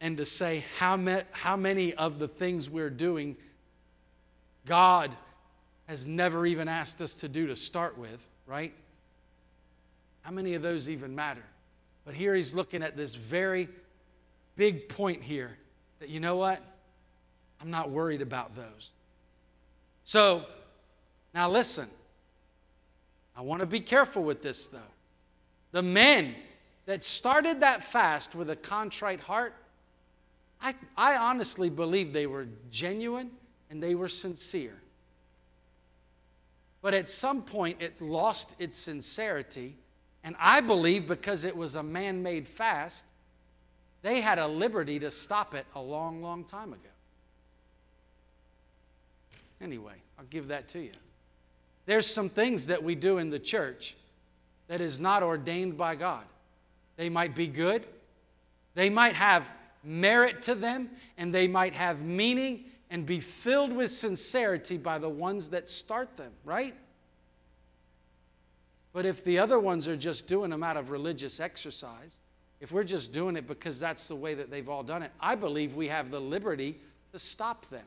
and 0.00 0.16
to 0.16 0.24
say 0.24 0.64
how, 0.78 0.96
ma- 0.96 1.22
how 1.32 1.56
many 1.56 1.92
of 1.94 2.18
the 2.18 2.28
things 2.28 2.70
we're 2.70 2.90
doing 2.90 3.36
God 4.64 5.14
has 5.86 6.06
never 6.06 6.46
even 6.46 6.68
asked 6.68 7.02
us 7.02 7.14
to 7.14 7.28
do 7.28 7.46
to 7.48 7.56
start 7.56 7.98
with, 7.98 8.26
right? 8.46 8.72
How 10.22 10.30
many 10.30 10.54
of 10.54 10.62
those 10.62 10.88
even 10.88 11.14
matter? 11.14 11.44
But 12.04 12.14
here 12.14 12.34
he's 12.34 12.54
looking 12.54 12.82
at 12.82 12.96
this 12.96 13.14
very 13.14 13.68
big 14.56 14.88
point 14.88 15.22
here 15.22 15.56
that, 16.00 16.08
you 16.08 16.20
know 16.20 16.36
what? 16.36 16.60
I'm 17.60 17.70
not 17.70 17.90
worried 17.90 18.22
about 18.22 18.54
those. 18.56 18.92
So, 20.04 20.44
now 21.34 21.48
listen. 21.50 21.88
I 23.36 23.40
want 23.40 23.60
to 23.60 23.66
be 23.66 23.80
careful 23.80 24.22
with 24.22 24.42
this, 24.42 24.66
though. 24.66 24.78
The 25.70 25.82
men 25.82 26.34
that 26.86 27.02
started 27.02 27.60
that 27.60 27.82
fast 27.82 28.34
with 28.34 28.50
a 28.50 28.56
contrite 28.56 29.20
heart, 29.20 29.54
I, 30.60 30.74
I 30.96 31.16
honestly 31.16 31.70
believe 31.70 32.12
they 32.12 32.26
were 32.26 32.46
genuine 32.70 33.30
and 33.70 33.82
they 33.82 33.94
were 33.94 34.08
sincere. 34.08 34.81
But 36.82 36.94
at 36.94 37.08
some 37.08 37.42
point, 37.42 37.80
it 37.80 38.00
lost 38.02 38.56
its 38.58 38.76
sincerity. 38.76 39.76
And 40.24 40.36
I 40.38 40.60
believe 40.60 41.06
because 41.06 41.44
it 41.44 41.56
was 41.56 41.76
a 41.76 41.82
man 41.82 42.22
made 42.22 42.46
fast, 42.46 43.06
they 44.02 44.20
had 44.20 44.38
a 44.38 44.46
liberty 44.46 44.98
to 44.98 45.10
stop 45.10 45.54
it 45.54 45.64
a 45.74 45.80
long, 45.80 46.22
long 46.22 46.44
time 46.44 46.72
ago. 46.72 46.80
Anyway, 49.60 49.94
I'll 50.18 50.24
give 50.26 50.48
that 50.48 50.68
to 50.70 50.80
you. 50.80 50.90
There's 51.86 52.06
some 52.06 52.28
things 52.28 52.66
that 52.66 52.82
we 52.82 52.96
do 52.96 53.18
in 53.18 53.30
the 53.30 53.38
church 53.38 53.96
that 54.66 54.80
is 54.80 54.98
not 54.98 55.22
ordained 55.22 55.76
by 55.76 55.94
God. 55.94 56.24
They 56.96 57.08
might 57.08 57.34
be 57.34 57.46
good, 57.46 57.86
they 58.74 58.90
might 58.90 59.14
have 59.14 59.48
merit 59.84 60.42
to 60.42 60.54
them, 60.54 60.90
and 61.16 61.34
they 61.34 61.46
might 61.46 61.74
have 61.74 62.00
meaning 62.02 62.64
and 62.92 63.06
be 63.06 63.20
filled 63.20 63.72
with 63.72 63.90
sincerity 63.90 64.76
by 64.76 64.98
the 64.98 65.08
ones 65.08 65.48
that 65.48 65.66
start 65.66 66.14
them, 66.18 66.30
right? 66.44 66.74
But 68.92 69.06
if 69.06 69.24
the 69.24 69.38
other 69.38 69.58
ones 69.58 69.88
are 69.88 69.96
just 69.96 70.26
doing 70.26 70.50
them 70.50 70.62
out 70.62 70.76
of 70.76 70.90
religious 70.90 71.40
exercise, 71.40 72.20
if 72.60 72.70
we're 72.70 72.84
just 72.84 73.10
doing 73.10 73.36
it 73.36 73.46
because 73.46 73.80
that's 73.80 74.08
the 74.08 74.14
way 74.14 74.34
that 74.34 74.50
they've 74.50 74.68
all 74.68 74.82
done 74.82 75.02
it, 75.02 75.10
I 75.18 75.36
believe 75.36 75.74
we 75.74 75.88
have 75.88 76.10
the 76.10 76.20
liberty 76.20 76.78
to 77.12 77.18
stop 77.18 77.66
them. 77.70 77.86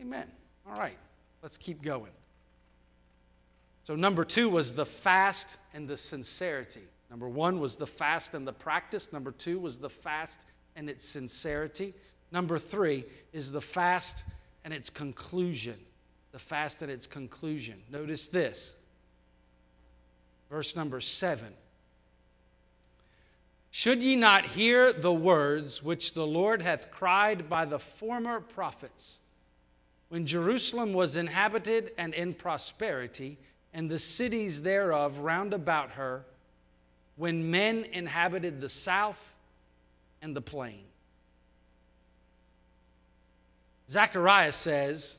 Amen. 0.00 0.26
All 0.68 0.76
right, 0.76 0.98
let's 1.44 1.56
keep 1.56 1.80
going. 1.80 2.10
So, 3.84 3.94
number 3.94 4.24
two 4.24 4.48
was 4.48 4.74
the 4.74 4.86
fast 4.86 5.56
and 5.72 5.86
the 5.86 5.96
sincerity. 5.96 6.82
Number 7.10 7.28
one 7.28 7.60
was 7.60 7.76
the 7.76 7.86
fast 7.86 8.34
and 8.34 8.44
the 8.44 8.52
practice. 8.52 9.12
Number 9.12 9.30
two 9.30 9.60
was 9.60 9.78
the 9.78 9.88
fast 9.88 10.40
and 10.74 10.90
its 10.90 11.06
sincerity. 11.06 11.94
Number 12.32 12.58
three 12.58 13.04
is 13.32 13.52
the 13.52 13.60
fast 13.60 14.24
and 14.64 14.72
its 14.72 14.90
conclusion. 14.90 15.76
The 16.32 16.38
fast 16.38 16.82
and 16.82 16.90
its 16.90 17.06
conclusion. 17.06 17.82
Notice 17.90 18.28
this. 18.28 18.76
Verse 20.48 20.76
number 20.76 21.00
seven. 21.00 21.52
Should 23.72 24.02
ye 24.02 24.16
not 24.16 24.46
hear 24.46 24.92
the 24.92 25.12
words 25.12 25.82
which 25.82 26.14
the 26.14 26.26
Lord 26.26 26.60
hath 26.60 26.90
cried 26.90 27.48
by 27.48 27.64
the 27.64 27.78
former 27.78 28.40
prophets, 28.40 29.20
when 30.08 30.26
Jerusalem 30.26 30.92
was 30.92 31.16
inhabited 31.16 31.92
and 31.96 32.12
in 32.14 32.34
prosperity, 32.34 33.38
and 33.72 33.88
the 33.88 34.00
cities 34.00 34.62
thereof 34.62 35.18
round 35.18 35.54
about 35.54 35.92
her, 35.92 36.24
when 37.14 37.50
men 37.50 37.86
inhabited 37.92 38.60
the 38.60 38.68
south 38.68 39.36
and 40.20 40.34
the 40.34 40.40
plain? 40.40 40.82
Zechariah 43.90 44.52
says, 44.52 45.18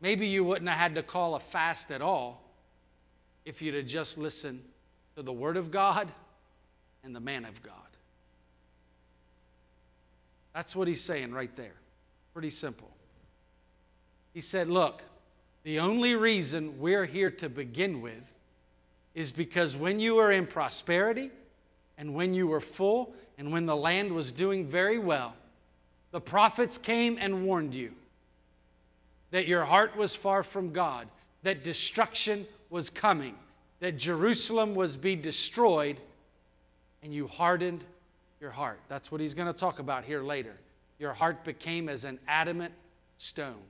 maybe 0.00 0.26
you 0.26 0.42
wouldn't 0.42 0.70
have 0.70 0.78
had 0.78 0.94
to 0.94 1.02
call 1.02 1.34
a 1.34 1.40
fast 1.40 1.90
at 1.90 2.00
all 2.00 2.42
if 3.44 3.60
you'd 3.60 3.74
have 3.74 3.84
just 3.84 4.16
listened 4.16 4.62
to 5.14 5.22
the 5.22 5.32
Word 5.32 5.58
of 5.58 5.70
God 5.70 6.10
and 7.04 7.14
the 7.14 7.20
man 7.20 7.44
of 7.44 7.62
God. 7.62 7.74
That's 10.54 10.74
what 10.74 10.88
he's 10.88 11.02
saying 11.02 11.32
right 11.32 11.54
there. 11.56 11.74
Pretty 12.32 12.48
simple. 12.48 12.90
He 14.32 14.40
said, 14.40 14.70
Look, 14.70 15.02
the 15.62 15.80
only 15.80 16.14
reason 16.14 16.80
we're 16.80 17.04
here 17.04 17.30
to 17.32 17.50
begin 17.50 18.00
with 18.00 18.32
is 19.14 19.30
because 19.30 19.76
when 19.76 20.00
you 20.00 20.14
were 20.14 20.32
in 20.32 20.46
prosperity 20.46 21.30
and 21.98 22.14
when 22.14 22.32
you 22.32 22.46
were 22.46 22.62
full 22.62 23.14
and 23.36 23.52
when 23.52 23.66
the 23.66 23.76
land 23.76 24.10
was 24.10 24.32
doing 24.32 24.66
very 24.66 24.98
well, 24.98 25.34
the 26.14 26.20
prophets 26.20 26.78
came 26.78 27.18
and 27.20 27.44
warned 27.44 27.74
you 27.74 27.90
that 29.32 29.48
your 29.48 29.64
heart 29.64 29.96
was 29.96 30.14
far 30.14 30.44
from 30.44 30.72
God, 30.72 31.08
that 31.42 31.64
destruction 31.64 32.46
was 32.70 32.88
coming, 32.88 33.34
that 33.80 33.98
Jerusalem 33.98 34.76
was 34.76 34.96
be 34.96 35.16
destroyed, 35.16 35.98
and 37.02 37.12
you 37.12 37.26
hardened 37.26 37.82
your 38.40 38.52
heart. 38.52 38.78
That's 38.86 39.10
what 39.10 39.20
he's 39.20 39.34
going 39.34 39.52
to 39.52 39.58
talk 39.58 39.80
about 39.80 40.04
here 40.04 40.22
later. 40.22 40.54
Your 41.00 41.12
heart 41.12 41.42
became 41.42 41.88
as 41.88 42.04
an 42.04 42.20
adamant 42.28 42.72
stone. 43.18 43.64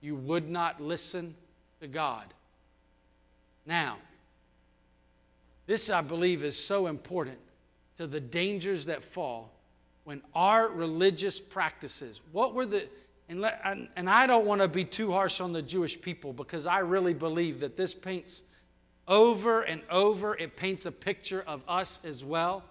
You 0.00 0.16
would 0.16 0.50
not 0.50 0.80
listen 0.80 1.32
to 1.80 1.86
God. 1.86 2.24
Now, 3.66 3.98
this 5.66 5.90
I 5.90 6.00
believe 6.00 6.42
is 6.42 6.56
so 6.56 6.88
important 6.88 7.38
to 7.94 8.08
the 8.08 8.20
dangers 8.20 8.86
that 8.86 9.04
fall 9.04 9.52
when 10.08 10.22
our 10.34 10.70
religious 10.70 11.38
practices, 11.38 12.22
what 12.32 12.54
were 12.54 12.64
the, 12.64 12.88
and, 13.28 13.42
let, 13.42 13.60
and, 13.62 13.88
and 13.94 14.08
I 14.08 14.26
don't 14.26 14.46
want 14.46 14.62
to 14.62 14.66
be 14.66 14.82
too 14.82 15.12
harsh 15.12 15.38
on 15.38 15.52
the 15.52 15.60
Jewish 15.60 16.00
people 16.00 16.32
because 16.32 16.66
I 16.66 16.78
really 16.78 17.12
believe 17.12 17.60
that 17.60 17.76
this 17.76 17.92
paints 17.92 18.44
over 19.06 19.60
and 19.60 19.82
over, 19.90 20.34
it 20.34 20.56
paints 20.56 20.86
a 20.86 20.92
picture 20.92 21.44
of 21.46 21.60
us 21.68 22.00
as 22.04 22.24
well. 22.24 22.64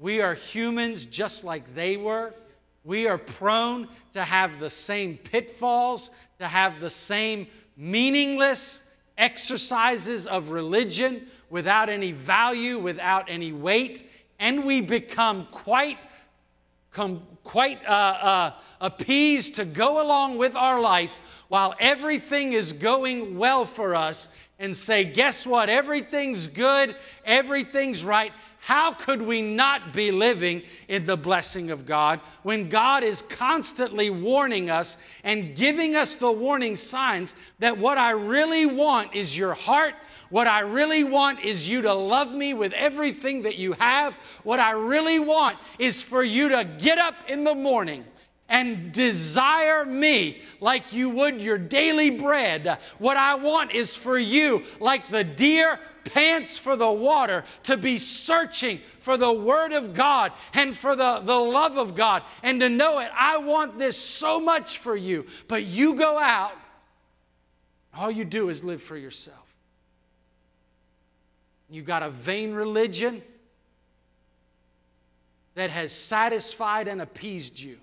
We 0.00 0.22
are 0.22 0.34
humans 0.34 1.06
just 1.06 1.44
like 1.44 1.72
they 1.76 1.96
were. 1.96 2.34
We 2.82 3.06
are 3.06 3.16
prone 3.16 3.86
to 4.14 4.24
have 4.24 4.58
the 4.58 4.68
same 4.68 5.18
pitfalls, 5.18 6.10
to 6.40 6.48
have 6.48 6.80
the 6.80 6.90
same 6.90 7.46
meaningless 7.76 8.82
exercises 9.16 10.26
of 10.26 10.50
religion 10.50 11.28
without 11.48 11.88
any 11.88 12.10
value, 12.10 12.80
without 12.80 13.30
any 13.30 13.52
weight, 13.52 14.10
and 14.40 14.64
we 14.64 14.80
become 14.80 15.46
quite 15.52 15.98
come 16.92 17.22
quite 17.42 17.84
uh, 17.86 17.90
uh, 17.90 18.52
appeased 18.80 19.56
to 19.56 19.64
go 19.64 20.04
along 20.04 20.38
with 20.38 20.54
our 20.54 20.80
life 20.80 21.12
while 21.48 21.74
everything 21.80 22.52
is 22.52 22.72
going 22.72 23.36
well 23.36 23.64
for 23.64 23.94
us 23.94 24.28
and 24.58 24.76
say, 24.76 25.04
guess 25.04 25.46
what? 25.46 25.68
Everything's 25.68 26.46
good, 26.46 26.94
everything's 27.24 28.04
right. 28.04 28.32
How 28.58 28.92
could 28.92 29.20
we 29.20 29.42
not 29.42 29.92
be 29.92 30.12
living 30.12 30.62
in 30.86 31.04
the 31.04 31.16
blessing 31.16 31.72
of 31.72 31.84
God 31.84 32.20
when 32.44 32.68
God 32.68 33.02
is 33.02 33.22
constantly 33.22 34.08
warning 34.08 34.70
us 34.70 34.98
and 35.24 35.56
giving 35.56 35.96
us 35.96 36.14
the 36.14 36.30
warning 36.30 36.76
signs 36.76 37.34
that 37.58 37.76
what 37.76 37.98
I 37.98 38.12
really 38.12 38.66
want 38.66 39.16
is 39.16 39.36
your 39.36 39.54
heart? 39.54 39.94
What 40.32 40.46
I 40.46 40.60
really 40.60 41.04
want 41.04 41.40
is 41.40 41.68
you 41.68 41.82
to 41.82 41.92
love 41.92 42.32
me 42.32 42.54
with 42.54 42.72
everything 42.72 43.42
that 43.42 43.56
you 43.56 43.74
have. 43.74 44.14
What 44.44 44.60
I 44.60 44.70
really 44.70 45.20
want 45.20 45.58
is 45.78 46.00
for 46.00 46.22
you 46.22 46.48
to 46.48 46.64
get 46.64 46.96
up 46.96 47.14
in 47.28 47.44
the 47.44 47.54
morning 47.54 48.06
and 48.48 48.90
desire 48.92 49.84
me 49.84 50.40
like 50.58 50.90
you 50.90 51.10
would 51.10 51.42
your 51.42 51.58
daily 51.58 52.08
bread. 52.08 52.78
What 52.96 53.18
I 53.18 53.34
want 53.34 53.72
is 53.72 53.94
for 53.94 54.16
you, 54.16 54.64
like 54.80 55.10
the 55.10 55.22
deer 55.22 55.78
pants 56.06 56.56
for 56.56 56.76
the 56.76 56.90
water, 56.90 57.44
to 57.64 57.76
be 57.76 57.98
searching 57.98 58.80
for 59.00 59.18
the 59.18 59.30
Word 59.34 59.74
of 59.74 59.92
God 59.92 60.32
and 60.54 60.74
for 60.74 60.96
the, 60.96 61.20
the 61.22 61.38
love 61.38 61.76
of 61.76 61.94
God 61.94 62.22
and 62.42 62.58
to 62.62 62.70
know 62.70 63.00
it. 63.00 63.10
I 63.14 63.36
want 63.36 63.76
this 63.76 63.98
so 63.98 64.40
much 64.40 64.78
for 64.78 64.96
you, 64.96 65.26
but 65.46 65.64
you 65.64 65.94
go 65.94 66.18
out, 66.18 66.52
all 67.94 68.10
you 68.10 68.24
do 68.24 68.48
is 68.48 68.64
live 68.64 68.82
for 68.82 68.96
yourself. 68.96 69.51
You 71.72 71.80
got 71.80 72.02
a 72.02 72.10
vain 72.10 72.52
religion 72.52 73.22
that 75.54 75.70
has 75.70 75.90
satisfied 75.90 76.86
and 76.86 77.00
appeased 77.00 77.58
you. 77.58 77.78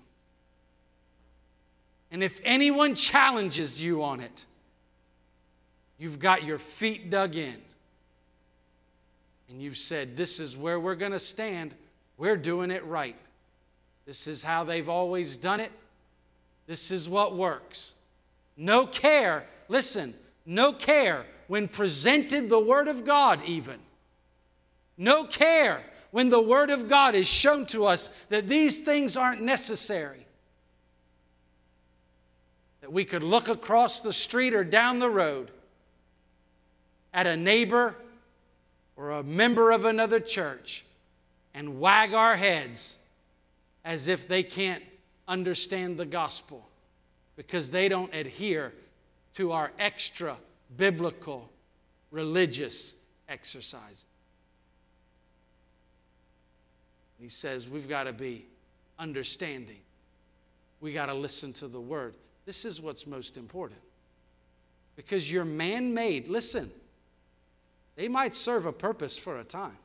And 2.12 2.22
if 2.22 2.40
anyone 2.44 2.94
challenges 2.94 3.82
you 3.82 4.04
on 4.04 4.20
it, 4.20 4.46
you've 5.98 6.20
got 6.20 6.44
your 6.44 6.58
feet 6.58 7.10
dug 7.10 7.34
in. 7.34 7.56
And 9.48 9.60
you've 9.60 9.76
said, 9.76 10.16
This 10.16 10.38
is 10.38 10.56
where 10.56 10.78
we're 10.78 10.94
going 10.94 11.10
to 11.10 11.18
stand. 11.18 11.74
We're 12.16 12.36
doing 12.36 12.70
it 12.70 12.84
right. 12.84 13.16
This 14.06 14.28
is 14.28 14.44
how 14.44 14.62
they've 14.62 14.88
always 14.88 15.36
done 15.36 15.58
it. 15.58 15.72
This 16.68 16.92
is 16.92 17.08
what 17.08 17.36
works. 17.36 17.94
No 18.56 18.86
care, 18.86 19.46
listen, 19.68 20.14
no 20.46 20.72
care 20.72 21.26
when 21.50 21.66
presented 21.66 22.48
the 22.48 22.60
Word 22.60 22.86
of 22.86 23.04
God, 23.04 23.40
even. 23.44 23.80
No 24.96 25.24
care 25.24 25.82
when 26.12 26.28
the 26.28 26.40
Word 26.40 26.70
of 26.70 26.88
God 26.88 27.16
is 27.16 27.26
shown 27.26 27.66
to 27.66 27.86
us 27.86 28.08
that 28.28 28.46
these 28.46 28.82
things 28.82 29.16
aren't 29.16 29.42
necessary. 29.42 30.24
That 32.82 32.92
we 32.92 33.04
could 33.04 33.24
look 33.24 33.48
across 33.48 34.00
the 34.00 34.12
street 34.12 34.54
or 34.54 34.62
down 34.62 35.00
the 35.00 35.10
road 35.10 35.50
at 37.12 37.26
a 37.26 37.36
neighbor 37.36 37.96
or 38.94 39.10
a 39.10 39.24
member 39.24 39.72
of 39.72 39.84
another 39.84 40.20
church 40.20 40.84
and 41.52 41.80
wag 41.80 42.14
our 42.14 42.36
heads 42.36 42.96
as 43.84 44.06
if 44.06 44.28
they 44.28 44.44
can't 44.44 44.84
understand 45.26 45.96
the 45.96 46.06
gospel 46.06 46.64
because 47.34 47.72
they 47.72 47.88
don't 47.88 48.14
adhere 48.14 48.72
to 49.34 49.50
our 49.50 49.72
extra 49.80 50.36
biblical 50.76 51.50
religious 52.10 52.96
exercises. 53.28 54.06
He 57.20 57.28
says 57.28 57.68
we've 57.68 57.88
got 57.88 58.04
to 58.04 58.12
be 58.12 58.46
understanding. 58.98 59.80
We 60.80 60.92
got 60.92 61.06
to 61.06 61.14
listen 61.14 61.52
to 61.54 61.68
the 61.68 61.80
word. 61.80 62.14
This 62.46 62.64
is 62.64 62.80
what's 62.80 63.06
most 63.06 63.36
important. 63.36 63.80
Because 64.96 65.30
you're 65.30 65.44
man 65.44 65.92
made. 65.92 66.28
Listen, 66.28 66.70
they 67.96 68.08
might 68.08 68.34
serve 68.34 68.66
a 68.66 68.72
purpose 68.72 69.18
for 69.18 69.38
a 69.38 69.44
time. 69.44 69.76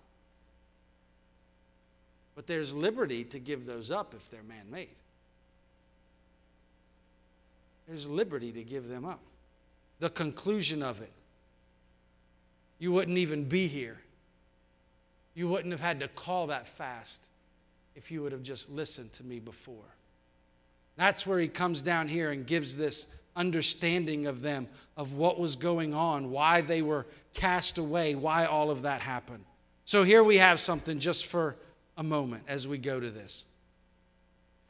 But 2.35 2.47
there's 2.47 2.73
liberty 2.73 3.23
to 3.25 3.39
give 3.39 3.65
those 3.65 3.91
up 3.91 4.13
if 4.13 4.29
they're 4.29 4.43
man 4.43 4.69
made. 4.69 4.89
There's 7.87 8.07
liberty 8.07 8.51
to 8.51 8.63
give 8.63 8.87
them 8.87 9.05
up. 9.05 9.19
The 9.99 10.09
conclusion 10.09 10.83
of 10.83 11.01
it 11.01 11.11
you 12.79 12.91
wouldn't 12.91 13.17
even 13.17 13.45
be 13.45 13.67
here. 13.67 13.97
You 15.33 15.47
wouldn't 15.47 15.71
have 15.71 15.81
had 15.81 15.99
to 16.01 16.07
call 16.07 16.47
that 16.47 16.67
fast 16.67 17.27
if 17.95 18.11
you 18.11 18.21
would 18.21 18.31
have 18.31 18.43
just 18.43 18.69
listened 18.69 19.13
to 19.13 19.23
me 19.23 19.39
before. 19.39 19.95
That's 20.97 21.25
where 21.25 21.39
he 21.39 21.47
comes 21.47 21.81
down 21.81 22.07
here 22.07 22.31
and 22.31 22.45
gives 22.45 22.77
this 22.77 23.07
understanding 23.35 24.27
of 24.27 24.41
them, 24.41 24.67
of 24.95 25.13
what 25.13 25.39
was 25.39 25.55
going 25.57 25.93
on, 25.93 26.31
why 26.31 26.61
they 26.61 26.81
were 26.81 27.05
cast 27.33 27.77
away, 27.77 28.15
why 28.15 28.45
all 28.45 28.71
of 28.71 28.83
that 28.83 29.01
happened. 29.01 29.43
So 29.83 30.03
here 30.03 30.23
we 30.23 30.37
have 30.37 30.59
something 30.59 30.99
just 30.99 31.25
for 31.25 31.57
a 31.97 32.03
moment 32.03 32.43
as 32.47 32.67
we 32.67 32.77
go 32.77 32.99
to 32.99 33.09
this. 33.09 33.45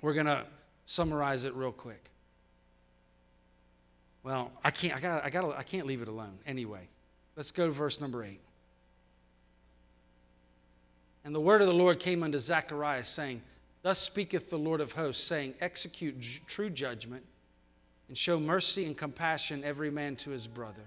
We're 0.02 0.14
going 0.14 0.26
to 0.26 0.46
summarize 0.86 1.44
it 1.44 1.54
real 1.54 1.72
quick. 1.72 2.10
Well, 4.26 4.52
I 4.64 4.72
can't, 4.72 4.98
I, 4.98 5.00
gotta, 5.00 5.24
I, 5.24 5.30
gotta, 5.30 5.56
I 5.56 5.62
can't 5.62 5.86
leave 5.86 6.02
it 6.02 6.08
alone. 6.08 6.40
Anyway, 6.48 6.88
let's 7.36 7.52
go 7.52 7.68
to 7.68 7.72
verse 7.72 8.02
number 8.02 8.24
eight. 8.24 8.42
And 11.24 11.34
the 11.34 11.40
word 11.40 11.62
of 11.62 11.68
the 11.68 11.74
Lord 11.74 12.00
came 12.00 12.24
unto 12.24 12.40
Zechariah, 12.40 13.04
saying, 13.04 13.44
Thus 13.84 14.00
speaketh 14.00 14.50
the 14.50 14.58
Lord 14.58 14.82
of 14.82 14.94
hosts, 14.94 15.24
saying, 15.24 15.54
Execute 15.62 16.20
j- 16.20 16.42
true 16.48 16.72
judgment, 16.72 17.24
and 18.08 18.18
show 18.18 18.40
mercy 18.40 18.86
and 18.86 18.98
compassion 18.98 19.64
every 19.64 19.92
man 19.92 20.16
to 20.18 20.32
his 20.32 20.48
brother. 20.48 20.86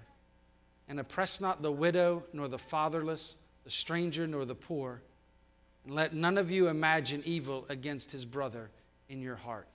And 0.89 0.99
oppress 0.99 1.39
not 1.39 1.61
the 1.61 1.71
widow, 1.71 2.23
nor 2.33 2.49
the 2.49 2.57
fatherless, 2.57 3.37
the 3.63 3.71
stranger, 3.71 4.27
nor 4.27 4.43
the 4.43 4.53
poor. 4.55 5.01
And 5.85 5.95
let 5.95 6.13
none 6.13 6.37
of 6.37 6.51
you 6.51 6.67
imagine 6.67 7.21
evil 7.23 7.65
against 7.69 8.11
his 8.11 8.25
brother 8.25 8.69
in 9.07 9.21
your 9.21 9.37
heart. 9.37 9.67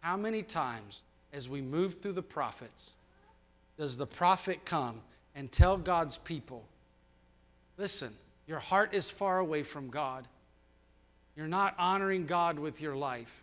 How 0.00 0.16
many 0.16 0.42
times, 0.42 1.04
as 1.32 1.48
we 1.48 1.60
move 1.60 1.98
through 1.98 2.14
the 2.14 2.22
prophets, 2.22 2.96
does 3.82 3.96
the 3.96 4.06
prophet 4.06 4.64
come 4.64 5.00
and 5.34 5.50
tell 5.50 5.76
God's 5.76 6.16
people, 6.16 6.62
listen, 7.76 8.14
your 8.46 8.60
heart 8.60 8.94
is 8.94 9.10
far 9.10 9.40
away 9.40 9.64
from 9.64 9.90
God. 9.90 10.28
You're 11.34 11.48
not 11.48 11.74
honoring 11.80 12.26
God 12.26 12.60
with 12.60 12.80
your 12.80 12.94
life. 12.94 13.42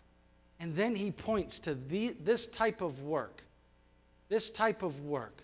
And 0.58 0.74
then 0.74 0.96
he 0.96 1.10
points 1.10 1.60
to 1.60 1.74
the, 1.74 2.16
this 2.24 2.46
type 2.46 2.80
of 2.80 3.02
work, 3.02 3.42
this 4.30 4.50
type 4.50 4.82
of 4.82 5.00
work 5.00 5.42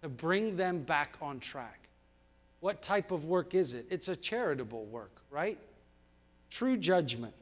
to 0.00 0.08
bring 0.08 0.56
them 0.56 0.80
back 0.80 1.18
on 1.20 1.38
track. 1.38 1.80
What 2.60 2.80
type 2.80 3.10
of 3.10 3.26
work 3.26 3.54
is 3.54 3.74
it? 3.74 3.84
It's 3.90 4.08
a 4.08 4.16
charitable 4.16 4.86
work, 4.86 5.12
right? 5.30 5.58
True 6.48 6.78
judgment. 6.78 7.34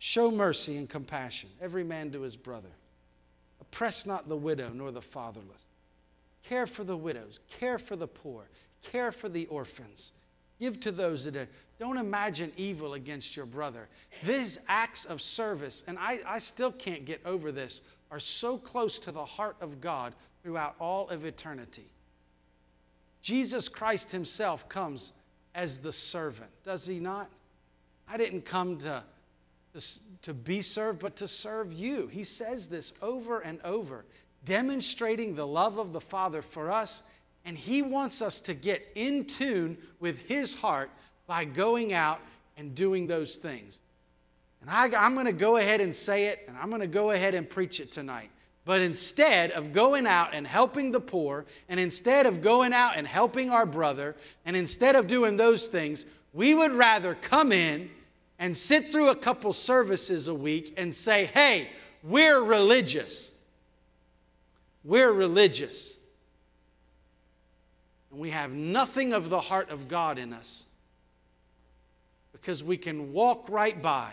Show 0.00 0.32
mercy 0.32 0.76
and 0.78 0.90
compassion, 0.90 1.48
every 1.60 1.84
man 1.84 2.10
to 2.10 2.22
his 2.22 2.36
brother. 2.36 2.70
Oppress 3.72 4.06
not 4.06 4.28
the 4.28 4.36
widow 4.36 4.70
nor 4.74 4.90
the 4.90 5.02
fatherless. 5.02 5.66
Care 6.42 6.66
for 6.66 6.84
the 6.84 6.96
widows, 6.96 7.40
care 7.48 7.78
for 7.78 7.96
the 7.96 8.06
poor, 8.06 8.44
care 8.82 9.12
for 9.12 9.28
the 9.28 9.46
orphans 9.46 10.12
Give 10.62 10.78
to 10.78 10.92
those 10.92 11.24
that 11.24 11.34
are. 11.34 11.48
Don't 11.80 11.96
imagine 11.96 12.52
evil 12.56 12.94
against 12.94 13.36
your 13.36 13.46
brother. 13.46 13.88
These 14.22 14.60
acts 14.68 15.04
of 15.04 15.20
service, 15.20 15.82
and 15.88 15.98
I, 15.98 16.20
I 16.24 16.38
still 16.38 16.70
can't 16.70 17.04
get 17.04 17.20
over 17.26 17.50
this, 17.50 17.80
are 18.12 18.20
so 18.20 18.58
close 18.58 19.00
to 19.00 19.10
the 19.10 19.24
heart 19.24 19.56
of 19.60 19.80
God 19.80 20.14
throughout 20.44 20.76
all 20.78 21.08
of 21.08 21.24
eternity. 21.24 21.86
Jesus 23.22 23.68
Christ 23.68 24.12
Himself 24.12 24.68
comes 24.68 25.12
as 25.52 25.78
the 25.78 25.92
servant, 25.92 26.50
does 26.64 26.86
He 26.86 27.00
not? 27.00 27.28
I 28.08 28.16
didn't 28.16 28.44
come 28.44 28.78
to, 28.78 29.02
to, 30.22 30.34
be 30.34 30.62
served, 30.62 31.00
but 31.00 31.16
to 31.16 31.28
serve 31.28 31.72
you. 31.72 32.06
He 32.08 32.24
says 32.24 32.66
this 32.68 32.92
over 33.00 33.40
and 33.40 33.60
over, 33.62 34.04
demonstrating 34.44 35.34
the 35.34 35.46
love 35.46 35.78
of 35.78 35.92
the 35.92 36.00
Father 36.00 36.42
for 36.42 36.70
us 36.70 37.02
and 37.44 37.56
He 37.56 37.82
wants 37.82 38.22
us 38.22 38.40
to 38.42 38.54
get 38.54 38.86
in 38.94 39.24
tune 39.24 39.76
with 40.00 40.18
His 40.20 40.54
heart 40.54 40.90
by 41.26 41.44
going 41.44 41.92
out 41.92 42.20
and 42.56 42.74
doing 42.74 43.06
those 43.06 43.36
things. 43.36 43.80
And 44.60 44.70
I, 44.70 44.86
am 45.04 45.14
going 45.14 45.26
to 45.26 45.32
go 45.32 45.56
ahead 45.56 45.80
and 45.80 45.94
say 45.94 46.26
it, 46.26 46.44
and 46.46 46.56
I'm 46.56 46.68
going 46.68 46.82
to 46.82 46.86
go 46.86 47.10
ahead 47.10 47.34
and 47.34 47.48
preach 47.48 47.80
it 47.80 47.90
tonight. 47.90 48.30
But 48.64 48.80
instead 48.80 49.50
of 49.52 49.72
going 49.72 50.06
out 50.06 50.34
and 50.34 50.46
helping 50.46 50.92
the 50.92 51.00
poor, 51.00 51.46
and 51.68 51.80
instead 51.80 52.26
of 52.26 52.40
going 52.40 52.72
out 52.72 52.92
and 52.96 53.06
helping 53.06 53.50
our 53.50 53.66
brother, 53.66 54.14
and 54.44 54.54
instead 54.54 54.94
of 54.94 55.08
doing 55.08 55.36
those 55.36 55.66
things, 55.66 56.06
we 56.32 56.54
would 56.54 56.72
rather 56.72 57.16
come 57.16 57.50
in 57.50 57.90
and 58.42 58.56
sit 58.56 58.90
through 58.90 59.08
a 59.08 59.16
couple 59.16 59.52
services 59.52 60.26
a 60.26 60.34
week 60.34 60.74
and 60.76 60.92
say, 60.92 61.26
hey, 61.26 61.70
we're 62.02 62.42
religious. 62.42 63.32
We're 64.84 65.12
religious 65.12 65.98
and 68.12 68.20
we 68.20 68.30
have 68.30 68.52
nothing 68.52 69.12
of 69.12 69.30
the 69.30 69.40
heart 69.40 69.70
of 69.70 69.88
God 69.88 70.18
in 70.18 70.32
us 70.32 70.66
because 72.32 72.62
we 72.62 72.76
can 72.76 73.12
walk 73.12 73.48
right 73.48 73.80
by 73.80 74.12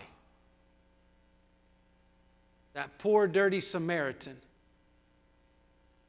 that 2.74 2.98
poor, 2.98 3.28
dirty 3.28 3.60
Samaritan, 3.60 4.38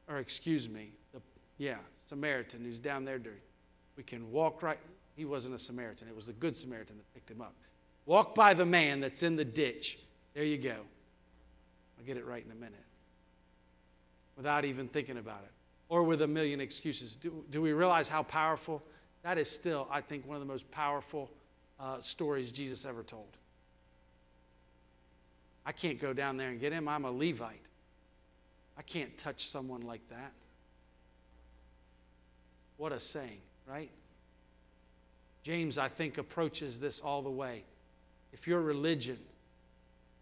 or 0.07 0.19
excuse 0.19 0.69
me, 0.69 0.91
the, 1.13 1.19
yeah, 1.57 1.75
Samaritan 2.05 2.63
who's 2.63 2.79
down 2.79 3.03
there 3.03 3.19
dirty. 3.19 3.41
We 3.97 4.03
can 4.03 4.31
walk 4.31 4.63
right, 4.63 4.79
he 5.17 5.25
wasn't 5.25 5.55
a 5.55 5.59
Samaritan. 5.59 6.07
It 6.07 6.15
was 6.15 6.27
the 6.27 6.33
Good 6.33 6.55
Samaritan 6.55 6.97
that 6.97 7.13
picked 7.13 7.29
him 7.29 7.41
up. 7.41 7.55
Walk 8.05 8.35
by 8.35 8.53
the 8.53 8.65
man 8.65 8.99
that's 8.99 9.23
in 9.23 9.35
the 9.35 9.45
ditch. 9.45 9.99
There 10.33 10.43
you 10.43 10.57
go. 10.57 10.75
I'll 11.97 12.05
get 12.05 12.17
it 12.17 12.25
right 12.25 12.43
in 12.43 12.51
a 12.51 12.55
minute. 12.55 12.73
Without 14.35 14.65
even 14.65 14.87
thinking 14.87 15.17
about 15.17 15.41
it. 15.43 15.51
Or 15.89 16.03
with 16.03 16.21
a 16.21 16.27
million 16.27 16.61
excuses. 16.61 17.15
Do, 17.15 17.43
do 17.51 17.61
we 17.61 17.73
realize 17.73 18.07
how 18.07 18.23
powerful? 18.23 18.81
That 19.23 19.37
is 19.37 19.49
still, 19.49 19.87
I 19.91 20.01
think, 20.01 20.25
one 20.25 20.35
of 20.35 20.41
the 20.41 20.47
most 20.47 20.69
powerful 20.71 21.29
uh, 21.79 21.99
stories 21.99 22.51
Jesus 22.51 22.85
ever 22.85 23.03
told. 23.03 23.37
I 25.65 25.71
can't 25.71 25.99
go 25.99 26.13
down 26.13 26.37
there 26.37 26.49
and 26.49 26.59
get 26.59 26.73
him. 26.73 26.87
I'm 26.87 27.05
a 27.05 27.11
Levite. 27.11 27.61
I 28.77 28.81
can't 28.81 29.15
touch 29.17 29.45
someone 29.45 29.81
like 29.81 30.01
that. 30.09 30.31
What 32.77 32.91
a 32.91 32.99
saying, 32.99 33.41
right? 33.67 33.91
James, 35.43 35.77
I 35.77 35.87
think, 35.87 36.17
approaches 36.17 36.79
this 36.79 36.99
all 36.99 37.21
the 37.21 37.29
way. 37.29 37.63
If 38.33 38.47
your 38.47 38.61
religion 38.61 39.19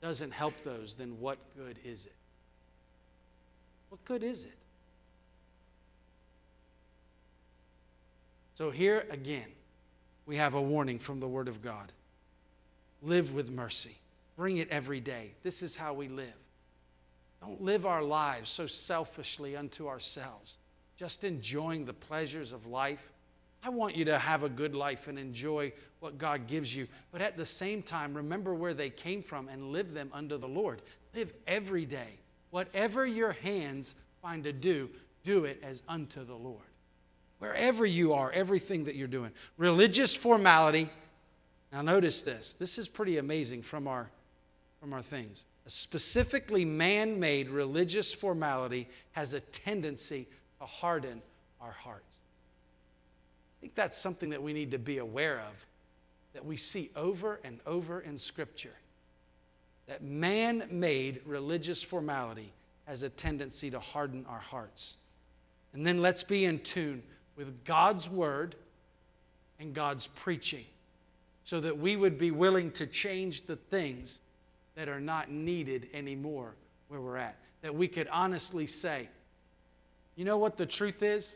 doesn't 0.02 0.32
help 0.32 0.54
those, 0.64 0.96
then 0.96 1.20
what 1.20 1.38
good 1.58 1.78
is 1.84 2.06
it? 2.06 2.14
What 3.90 4.04
good 4.06 4.24
is 4.24 4.46
it? 4.46 4.54
So, 8.56 8.72
here 8.72 9.06
again, 9.10 9.48
we 10.26 10.36
have 10.36 10.54
a 10.54 10.62
warning 10.62 11.00
from 11.00 11.20
the 11.20 11.28
Word 11.28 11.48
of 11.48 11.62
God 11.62 11.92
live 13.02 13.34
with 13.34 13.50
mercy, 13.50 13.98
bring 14.36 14.58
it 14.58 14.70
every 14.70 15.00
day. 15.00 15.32
This 15.44 15.64
is 15.64 15.78
how 15.78 15.94
we 15.94 16.08
live. 16.08 16.34
Don't 17.42 17.62
live 17.62 17.86
our 17.86 18.04
lives 18.04 18.50
so 18.50 18.68
selfishly 18.68 19.56
unto 19.56 19.88
ourselves, 19.88 20.58
just 20.98 21.24
enjoying 21.24 21.86
the 21.86 21.94
pleasures 21.94 22.52
of 22.52 22.68
life. 22.68 23.12
I 23.64 23.70
want 23.70 23.96
you 23.96 24.06
to 24.06 24.18
have 24.18 24.44
a 24.44 24.50
good 24.50 24.76
life 24.76 25.08
and 25.08 25.20
enjoy 25.20 25.74
what 26.00 26.18
God 26.18 26.48
gives 26.48 26.74
you. 26.74 26.88
But 27.12 27.22
at 27.22 27.36
the 27.36 27.46
same 27.46 27.82
time, 27.82 28.14
remember 28.14 28.54
where 28.54 28.74
they 28.74 28.90
came 28.90 29.22
from 29.22 29.50
and 29.50 29.72
live 29.72 29.94
them 29.94 30.10
unto 30.14 30.38
the 30.38 30.48
Lord. 30.48 30.82
Live 31.14 31.34
every 31.46 31.86
day. 31.86 32.20
Whatever 32.52 33.06
your 33.06 33.34
hands 33.34 33.96
find 34.22 34.44
to 34.46 34.54
do, 34.54 34.90
do 35.24 35.46
it 35.46 35.62
as 35.62 35.84
unto 35.88 36.24
the 36.24 36.36
Lord. 36.36 36.64
Wherever 37.40 37.86
you 37.86 38.14
are, 38.14 38.32
everything 38.32 38.86
that 38.86 38.96
you're 38.96 39.08
doing. 39.08 39.32
Religious 39.58 40.16
formality. 40.16 40.90
Now, 41.72 41.82
notice 41.82 42.22
this. 42.22 42.54
This 42.54 42.78
is 42.78 42.88
pretty 42.88 43.18
amazing 43.18 43.62
from 43.62 43.88
our, 43.88 44.10
from 44.80 44.94
our 44.94 45.02
things. 45.02 45.46
A 45.66 45.70
specifically 45.70 46.66
man 46.66 47.20
made 47.20 47.50
religious 47.50 48.14
formality 48.14 48.88
has 49.12 49.34
a 49.34 49.40
tendency 49.40 50.28
to 50.60 50.66
harden 50.66 51.22
our 51.62 51.72
hearts. 51.72 52.22
I 53.60 53.62
think 53.62 53.76
that's 53.76 53.98
something 53.98 54.30
that 54.30 54.42
we 54.42 54.54
need 54.54 54.72
to 54.72 54.80
be 54.80 55.00
aware 55.00 55.40
of, 55.40 55.66
that 56.34 56.46
we 56.46 56.56
see 56.56 56.92
over 56.96 57.42
and 57.44 57.60
over 57.66 58.00
in 58.00 58.18
Scripture. 58.18 58.76
That 59.88 60.02
man 60.02 60.64
made 60.72 61.22
religious 61.26 61.84
formality 61.84 62.54
has 62.86 63.04
a 63.04 63.10
tendency 63.10 63.70
to 63.72 63.80
harden 63.80 64.26
our 64.30 64.40
hearts. 64.40 64.98
And 65.74 65.86
then 65.86 66.02
let's 66.02 66.24
be 66.24 66.46
in 66.46 66.60
tune 66.60 67.04
with 67.36 67.66
God's 67.66 68.10
word 68.10 68.56
and 69.60 69.74
God's 69.74 70.08
preaching 70.08 70.66
so 71.44 71.60
that 71.60 71.78
we 71.78 71.96
would 71.96 72.18
be 72.18 72.32
willing 72.32 72.72
to 72.72 72.88
change 72.88 73.46
the 73.46 73.56
things 73.58 74.22
that 74.76 74.88
are 74.88 75.02
not 75.02 75.30
needed 75.30 75.90
anymore 75.94 76.54
where 76.88 77.02
we're 77.02 77.18
at. 77.18 77.38
That 77.62 77.76
we 77.76 77.88
could 77.90 78.08
honestly 78.08 78.68
say, 78.68 79.10
you 80.16 80.24
know 80.24 80.38
what 80.38 80.56
the 80.56 80.66
truth 80.66 81.04
is? 81.04 81.36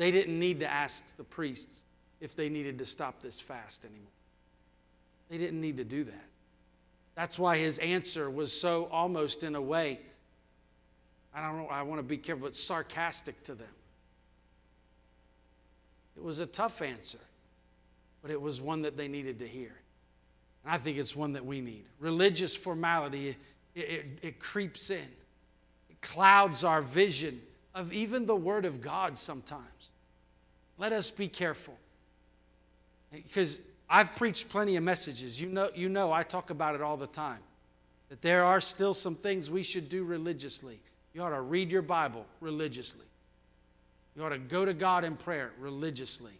They 0.00 0.10
didn't 0.10 0.38
need 0.38 0.60
to 0.60 0.66
ask 0.66 1.14
the 1.18 1.24
priests 1.24 1.84
if 2.22 2.34
they 2.34 2.48
needed 2.48 2.78
to 2.78 2.86
stop 2.86 3.20
this 3.20 3.38
fast 3.38 3.84
anymore. 3.84 4.08
They 5.28 5.36
didn't 5.36 5.60
need 5.60 5.76
to 5.76 5.84
do 5.84 6.04
that. 6.04 6.24
That's 7.16 7.38
why 7.38 7.58
his 7.58 7.76
answer 7.76 8.30
was 8.30 8.50
so 8.50 8.88
almost 8.90 9.44
in 9.44 9.56
a 9.56 9.60
way, 9.60 10.00
I 11.34 11.46
don't 11.46 11.58
know, 11.58 11.66
I 11.66 11.82
want 11.82 11.98
to 11.98 12.02
be 12.02 12.16
careful, 12.16 12.46
but 12.46 12.56
sarcastic 12.56 13.44
to 13.44 13.54
them. 13.54 13.68
It 16.16 16.22
was 16.22 16.40
a 16.40 16.46
tough 16.46 16.80
answer, 16.80 17.20
but 18.22 18.30
it 18.30 18.40
was 18.40 18.58
one 18.58 18.80
that 18.80 18.96
they 18.96 19.06
needed 19.06 19.38
to 19.40 19.46
hear. 19.46 19.74
And 20.64 20.72
I 20.72 20.78
think 20.78 20.96
it's 20.96 21.14
one 21.14 21.34
that 21.34 21.44
we 21.44 21.60
need. 21.60 21.84
Religious 21.98 22.56
formality, 22.56 23.36
it, 23.74 23.80
it, 23.82 24.06
it 24.22 24.40
creeps 24.40 24.88
in, 24.88 25.08
it 25.90 26.00
clouds 26.00 26.64
our 26.64 26.80
vision 26.80 27.42
of 27.80 27.92
even 27.92 28.26
the 28.26 28.36
Word 28.36 28.64
of 28.64 28.80
God 28.80 29.18
sometimes. 29.18 29.92
Let 30.78 30.92
us 30.92 31.10
be 31.10 31.26
careful. 31.26 31.76
Because 33.12 33.60
I've 33.88 34.14
preached 34.14 34.48
plenty 34.48 34.76
of 34.76 34.84
messages. 34.84 35.40
You 35.40 35.48
know, 35.48 35.70
you 35.74 35.88
know, 35.88 36.12
I 36.12 36.22
talk 36.22 36.50
about 36.50 36.76
it 36.76 36.80
all 36.80 36.96
the 36.96 37.08
time. 37.08 37.40
That 38.08 38.22
there 38.22 38.44
are 38.44 38.60
still 38.60 38.94
some 38.94 39.16
things 39.16 39.50
we 39.50 39.62
should 39.62 39.88
do 39.88 40.04
religiously. 40.04 40.80
You 41.12 41.22
ought 41.22 41.30
to 41.30 41.40
read 41.40 41.72
your 41.72 41.82
Bible 41.82 42.24
religiously. 42.40 43.06
You 44.14 44.24
ought 44.24 44.30
to 44.30 44.38
go 44.38 44.64
to 44.64 44.74
God 44.74 45.04
in 45.04 45.16
prayer 45.16 45.50
religiously. 45.58 46.32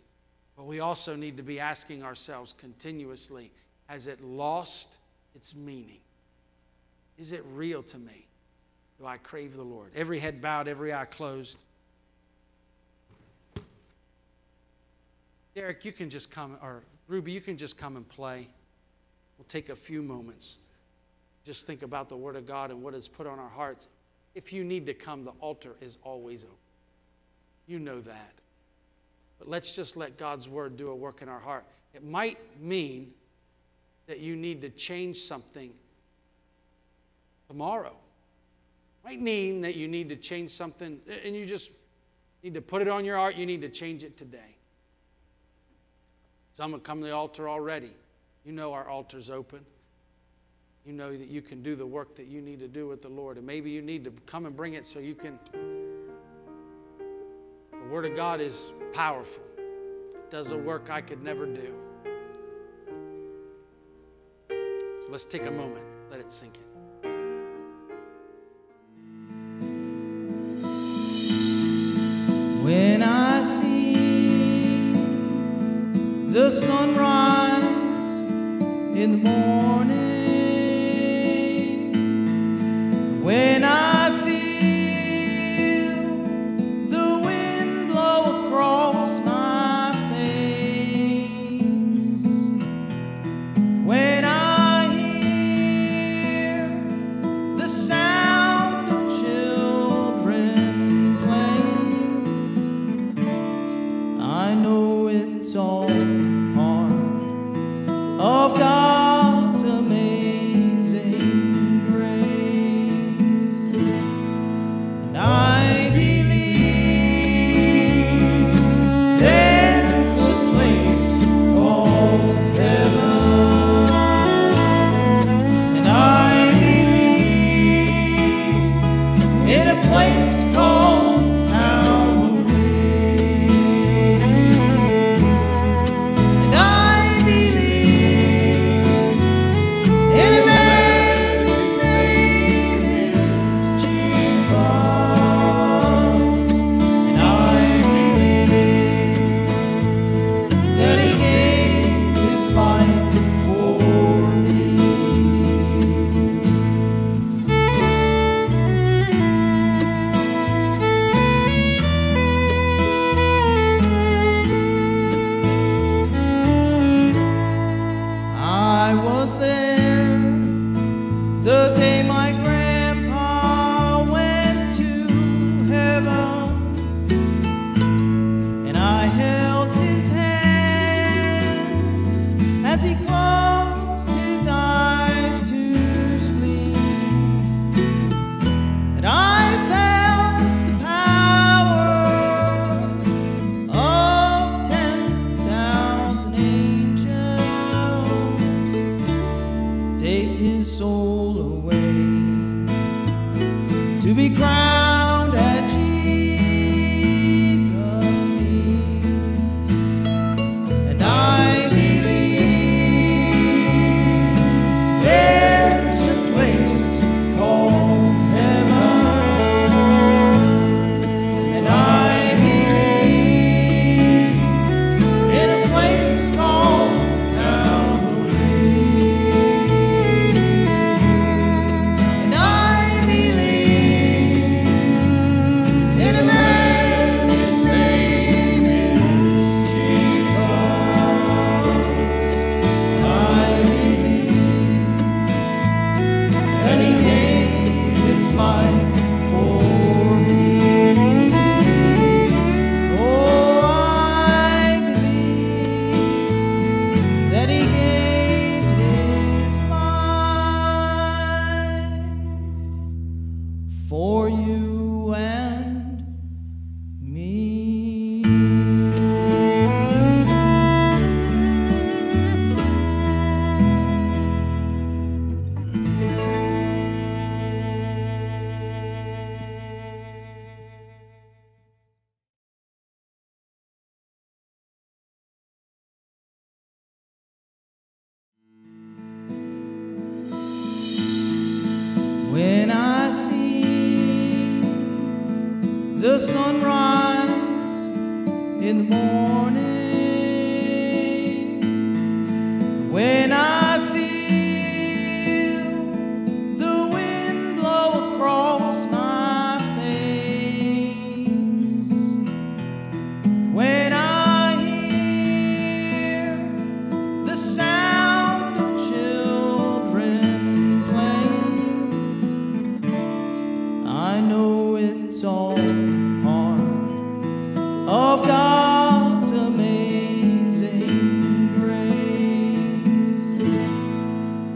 But 0.57 0.67
we 0.67 0.81
also 0.81 1.17
need 1.17 1.37
to 1.39 1.43
be 1.43 1.59
asking 1.59 2.03
ourselves 2.03 2.55
continuously 2.57 3.51
has 3.87 4.07
it 4.07 4.23
lost 4.23 4.99
its 5.35 5.53
meaning? 5.53 5.99
Is 7.19 7.33
it 7.33 7.43
real 7.53 7.83
to 7.83 7.99
me? 7.99 8.29
Do 9.01 9.07
I 9.07 9.17
crave 9.17 9.57
the 9.57 9.65
Lord? 9.65 9.93
Every 9.97 10.19
head 10.19 10.43
bowed, 10.43 10.69
every 10.69 10.93
eye 10.93 11.07
closed. 11.07 11.57
Derek, 15.55 15.85
you 15.87 15.93
can 15.93 16.11
just 16.11 16.31
come, 16.31 16.59
or 16.63 16.83
Ruby, 17.09 17.33
you 17.33 17.41
can 17.41 17.57
just 17.57 17.79
come 17.79 17.97
and 17.97 18.07
play. 18.07 18.47
We'll 19.39 19.47
take 19.49 19.71
a 19.71 19.77
few 19.77 20.03
moments. 20.03 20.59
Just 21.45 21.67
think 21.67 21.83
about 21.83 22.11
the 22.11 22.17
Word 22.17 22.37
of 22.37 22.47
God 22.47 22.71
and 22.71 22.83
what 22.83 22.93
is 22.93 23.09
put 23.09 23.27
on 23.27 23.39
our 23.39 23.49
hearts. 23.49 23.89
If 24.35 24.53
you 24.53 24.65
need 24.65 24.85
to 24.87 24.95
come, 24.95 25.25
the 25.25 25.33
altar 25.41 25.77
is 25.81 25.97
always 26.03 26.45
open. 26.45 26.57
You 27.67 27.79
know 27.79 28.03
that. 28.03 28.33
But 29.39 29.49
let's 29.49 29.75
just 29.75 29.97
let 29.97 30.19
God's 30.19 30.47
Word 30.47 30.77
do 30.77 30.91
a 30.91 30.95
work 30.95 31.23
in 31.23 31.29
our 31.31 31.41
heart. 31.41 31.65
It 31.95 32.05
might 32.05 32.39
mean 32.61 33.13
that 34.07 34.21
you 34.21 34.37
need 34.37 34.61
to 34.61 34.69
change 34.69 35.17
something 35.17 35.73
tomorrow. 37.49 37.97
Might 39.05 39.21
mean 39.21 39.63
that 39.63 39.77
you 39.77 39.89
need 39.89 40.09
to 40.11 40.17
change 40.17 40.51
something 40.51 41.01
and 41.25 41.35
you 41.35 41.45
just 41.45 41.73
need 42.43 42.55
to 42.55 42.61
put 42.61 42.83
it 42.83 42.89
on 42.89 43.05
your 43.05 43.17
heart, 43.17 43.35
you 43.37 43.47
need 43.47 43.63
to 43.63 43.69
change 43.69 44.05
it 44.05 44.17
today. 44.17 44.57
Some 46.53 46.73
have 46.73 46.83
come 46.83 47.01
to 47.01 47.07
the 47.07 47.15
altar 47.15 47.49
already. 47.49 47.93
You 48.45 48.53
know 48.53 48.73
our 48.73 48.89
altar's 48.89 49.31
open. 49.31 49.61
You 50.85 50.93
know 50.93 51.17
that 51.17 51.29
you 51.29 51.43
can 51.43 51.63
do 51.63 51.77
the 51.77 51.87
work 51.87 52.15
that 52.17 52.27
you 52.27 52.41
need 52.41 52.59
to 52.61 52.69
do 52.69 52.89
with 52.89 53.03
the 53.03 53.09
Lord. 53.09 53.37
And 53.37 53.47
maybe 53.47 53.71
you 53.71 53.83
need 53.83 54.05
to 54.05 54.13
come 54.27 54.47
and 54.47 54.57
bring 54.57 54.75
it 54.75 54.87
so 54.87 54.99
you 54.99 55.15
can. 55.15 55.39
The 57.73 57.89
Word 57.91 58.07
of 58.07 58.17
God 58.17 58.41
is 58.41 58.73
powerful, 58.93 59.43
it 59.59 60.31
does 60.31 60.51
a 60.51 60.57
work 60.57 60.91
I 60.91 61.01
could 61.01 61.23
never 61.23 61.47
do. 61.47 61.75
So 64.49 65.07
let's 65.09 65.25
take 65.25 65.47
a 65.47 65.51
moment, 65.51 65.85
let 66.11 66.21
it 66.21 66.31
sink 66.33 66.57
in. 66.57 66.70
Sunrise 76.71 78.21
in 78.95 79.11
the 79.11 79.17
morning, 79.17 79.70